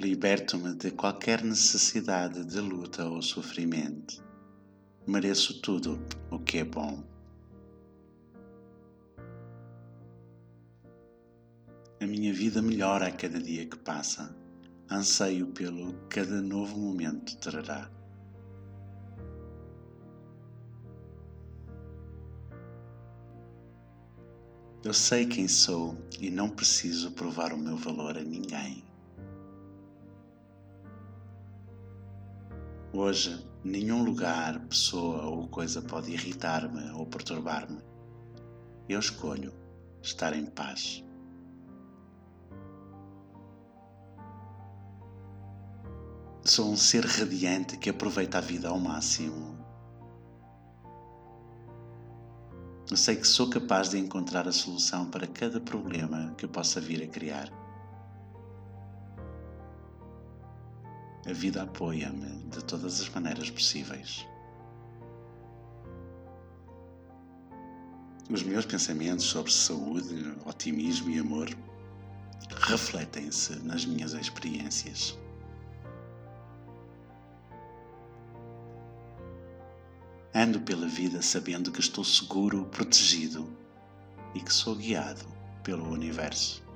Liberto-me 0.00 0.74
de 0.74 0.90
qualquer 0.90 1.44
necessidade 1.44 2.44
de 2.44 2.60
luta 2.60 3.04
ou 3.04 3.20
sofrimento. 3.20 4.27
Mereço 5.08 5.62
tudo 5.62 5.98
o 6.30 6.38
que 6.38 6.58
é 6.58 6.64
bom. 6.64 7.02
A 11.98 12.06
minha 12.06 12.30
vida 12.34 12.60
melhora 12.60 13.06
a 13.06 13.10
cada 13.10 13.40
dia 13.40 13.64
que 13.64 13.78
passa. 13.78 14.36
Anseio 14.90 15.46
pelo 15.46 15.94
cada 16.10 16.42
novo 16.42 16.76
momento 16.76 17.38
trará. 17.38 17.90
Eu 24.84 24.92
sei 24.92 25.24
quem 25.24 25.48
sou 25.48 25.96
e 26.20 26.28
não 26.28 26.50
preciso 26.50 27.12
provar 27.12 27.54
o 27.54 27.56
meu 27.56 27.78
valor 27.78 28.18
a 28.18 28.22
ninguém. 28.22 28.84
Hoje, 32.92 33.47
nenhum 33.64 34.02
lugar, 34.04 34.58
pessoa 34.66 35.26
ou 35.26 35.48
coisa 35.48 35.82
pode 35.82 36.12
irritar-me 36.12 36.90
ou 36.92 37.06
perturbar-me. 37.06 37.80
Eu 38.88 39.00
escolho 39.00 39.52
estar 40.02 40.34
em 40.34 40.46
paz. 40.46 41.04
Sou 46.44 46.70
um 46.70 46.76
ser 46.76 47.04
radiante 47.04 47.76
que 47.76 47.90
aproveita 47.90 48.38
a 48.38 48.40
vida 48.40 48.68
ao 48.68 48.78
máximo. 48.78 49.58
Eu 52.90 52.96
sei 52.96 53.16
que 53.16 53.26
sou 53.26 53.50
capaz 53.50 53.90
de 53.90 53.98
encontrar 53.98 54.48
a 54.48 54.52
solução 54.52 55.10
para 55.10 55.26
cada 55.26 55.60
problema 55.60 56.34
que 56.38 56.46
possa 56.46 56.80
vir 56.80 57.02
a 57.02 57.06
criar. 57.06 57.52
A 61.28 61.32
vida 61.32 61.62
apoia-me 61.62 62.42
de 62.48 62.64
todas 62.64 63.02
as 63.02 63.08
maneiras 63.10 63.50
possíveis. 63.50 64.26
Os 68.30 68.42
meus 68.42 68.64
pensamentos 68.64 69.26
sobre 69.26 69.52
saúde, 69.52 70.34
otimismo 70.46 71.10
e 71.10 71.18
amor 71.18 71.50
refletem-se 72.62 73.56
nas 73.56 73.84
minhas 73.84 74.14
experiências. 74.14 75.18
Ando 80.34 80.60
pela 80.62 80.88
vida 80.88 81.20
sabendo 81.20 81.70
que 81.70 81.80
estou 81.80 82.04
seguro, 82.04 82.64
protegido 82.66 83.46
e 84.34 84.40
que 84.40 84.52
sou 84.52 84.74
guiado 84.76 85.26
pelo 85.62 85.90
universo. 85.90 86.67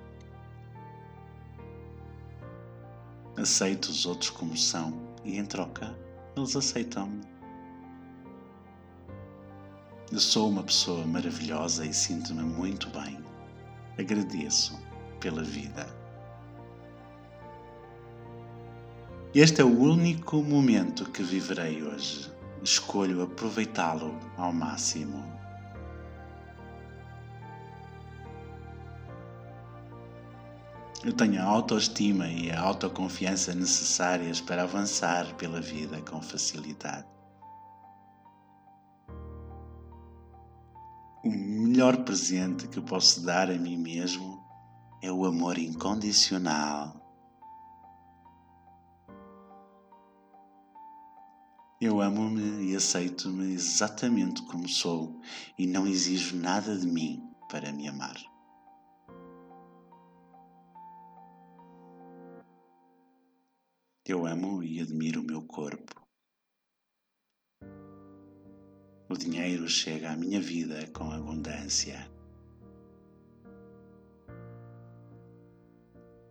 Aceito 3.36 3.86
os 3.86 4.06
outros 4.06 4.30
como 4.30 4.56
são 4.56 4.92
e, 5.24 5.38
em 5.38 5.44
troca, 5.44 5.96
eles 6.36 6.54
aceitam-me. 6.54 7.20
Eu 10.10 10.20
sou 10.20 10.50
uma 10.50 10.62
pessoa 10.62 11.06
maravilhosa 11.06 11.86
e 11.86 11.94
sinto-me 11.94 12.42
muito 12.42 12.90
bem. 12.90 13.18
Agradeço 13.98 14.78
pela 15.20 15.42
vida. 15.42 15.86
Este 19.34 19.62
é 19.62 19.64
o 19.64 19.80
único 19.80 20.42
momento 20.42 21.10
que 21.10 21.22
viverei 21.22 21.82
hoje 21.82 22.30
escolho 22.62 23.22
aproveitá-lo 23.22 24.16
ao 24.36 24.52
máximo. 24.52 25.41
Eu 31.04 31.12
tenho 31.12 31.40
a 31.40 31.44
autoestima 31.44 32.28
e 32.28 32.50
a 32.50 32.60
autoconfiança 32.60 33.54
necessárias 33.54 34.40
para 34.40 34.62
avançar 34.62 35.34
pela 35.36 35.60
vida 35.60 36.00
com 36.02 36.22
facilidade. 36.22 37.06
O 41.24 41.30
melhor 41.30 42.04
presente 42.04 42.68
que 42.68 42.80
posso 42.80 43.20
dar 43.22 43.50
a 43.50 43.58
mim 43.58 43.76
mesmo 43.76 44.40
é 45.02 45.10
o 45.10 45.24
amor 45.24 45.58
incondicional 45.58 47.02
Eu 51.84 52.00
amo-me 52.00 52.70
e 52.70 52.76
aceito-me 52.76 53.54
exatamente 53.54 54.40
como 54.42 54.68
sou 54.68 55.20
e 55.58 55.66
não 55.66 55.84
exijo 55.84 56.36
nada 56.36 56.78
de 56.78 56.86
mim 56.86 57.28
para 57.50 57.72
me 57.72 57.88
amar. 57.88 58.14
Eu 64.04 64.26
amo 64.26 64.64
e 64.64 64.80
admiro 64.80 65.20
o 65.20 65.24
meu 65.24 65.42
corpo. 65.42 66.04
O 69.08 69.16
dinheiro 69.16 69.68
chega 69.68 70.10
à 70.10 70.16
minha 70.16 70.40
vida 70.40 70.88
com 70.88 71.12
abundância. 71.12 72.10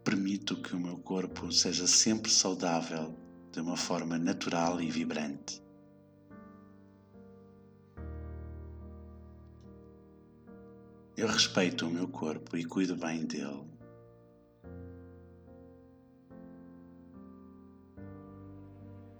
Permito 0.03 0.61
que 0.61 0.75
o 0.75 0.79
meu 0.81 0.97
corpo 0.97 1.49
seja 1.49 1.87
sempre 1.87 2.29
saudável 2.29 3.17
de 3.53 3.61
uma 3.61 3.77
forma 3.77 4.17
natural 4.17 4.81
e 4.81 4.91
vibrante. 4.91 5.63
Eu 11.15 11.27
respeito 11.29 11.87
o 11.87 11.89
meu 11.89 12.09
corpo 12.09 12.57
e 12.57 12.65
cuido 12.65 12.97
bem 12.97 13.25
dele. 13.25 13.80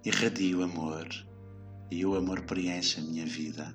Irradio 0.04 0.64
amor 0.64 1.08
e 1.92 2.04
o 2.04 2.16
amor 2.16 2.42
preenche 2.42 3.00
a 3.00 3.04
minha 3.04 3.24
vida. 3.24 3.72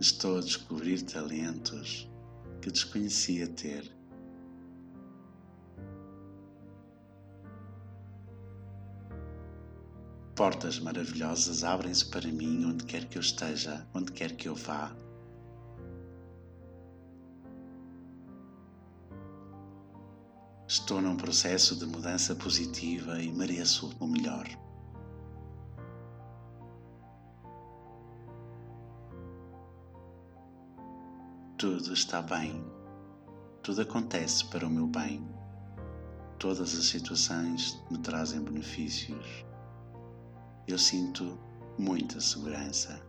Estou 0.00 0.38
a 0.38 0.40
descobrir 0.40 1.02
talentos 1.02 2.10
que 2.62 2.70
desconhecia 2.70 3.46
ter. 3.46 3.94
Portas 10.34 10.78
maravilhosas 10.78 11.62
abrem-se 11.62 12.06
para 12.06 12.26
mim 12.26 12.64
onde 12.64 12.84
quer 12.84 13.04
que 13.04 13.18
eu 13.18 13.20
esteja, 13.20 13.86
onde 13.92 14.12
quer 14.12 14.34
que 14.34 14.48
eu 14.48 14.54
vá. 14.54 14.96
Estou 20.80 21.02
num 21.02 21.16
processo 21.16 21.76
de 21.76 21.84
mudança 21.84 22.34
positiva 22.36 23.20
e 23.20 23.32
mereço 23.32 23.94
o 23.98 24.06
melhor. 24.06 24.48
Tudo 31.58 31.92
está 31.92 32.22
bem. 32.22 32.64
Tudo 33.62 33.82
acontece 33.82 34.44
para 34.46 34.66
o 34.66 34.70
meu 34.70 34.86
bem. 34.86 35.28
Todas 36.38 36.74
as 36.74 36.86
situações 36.86 37.78
me 37.90 37.98
trazem 37.98 38.40
benefícios 38.40 39.44
eu 40.68 40.78
sinto 40.78 41.38
muita 41.78 42.20
segurança. 42.20 43.07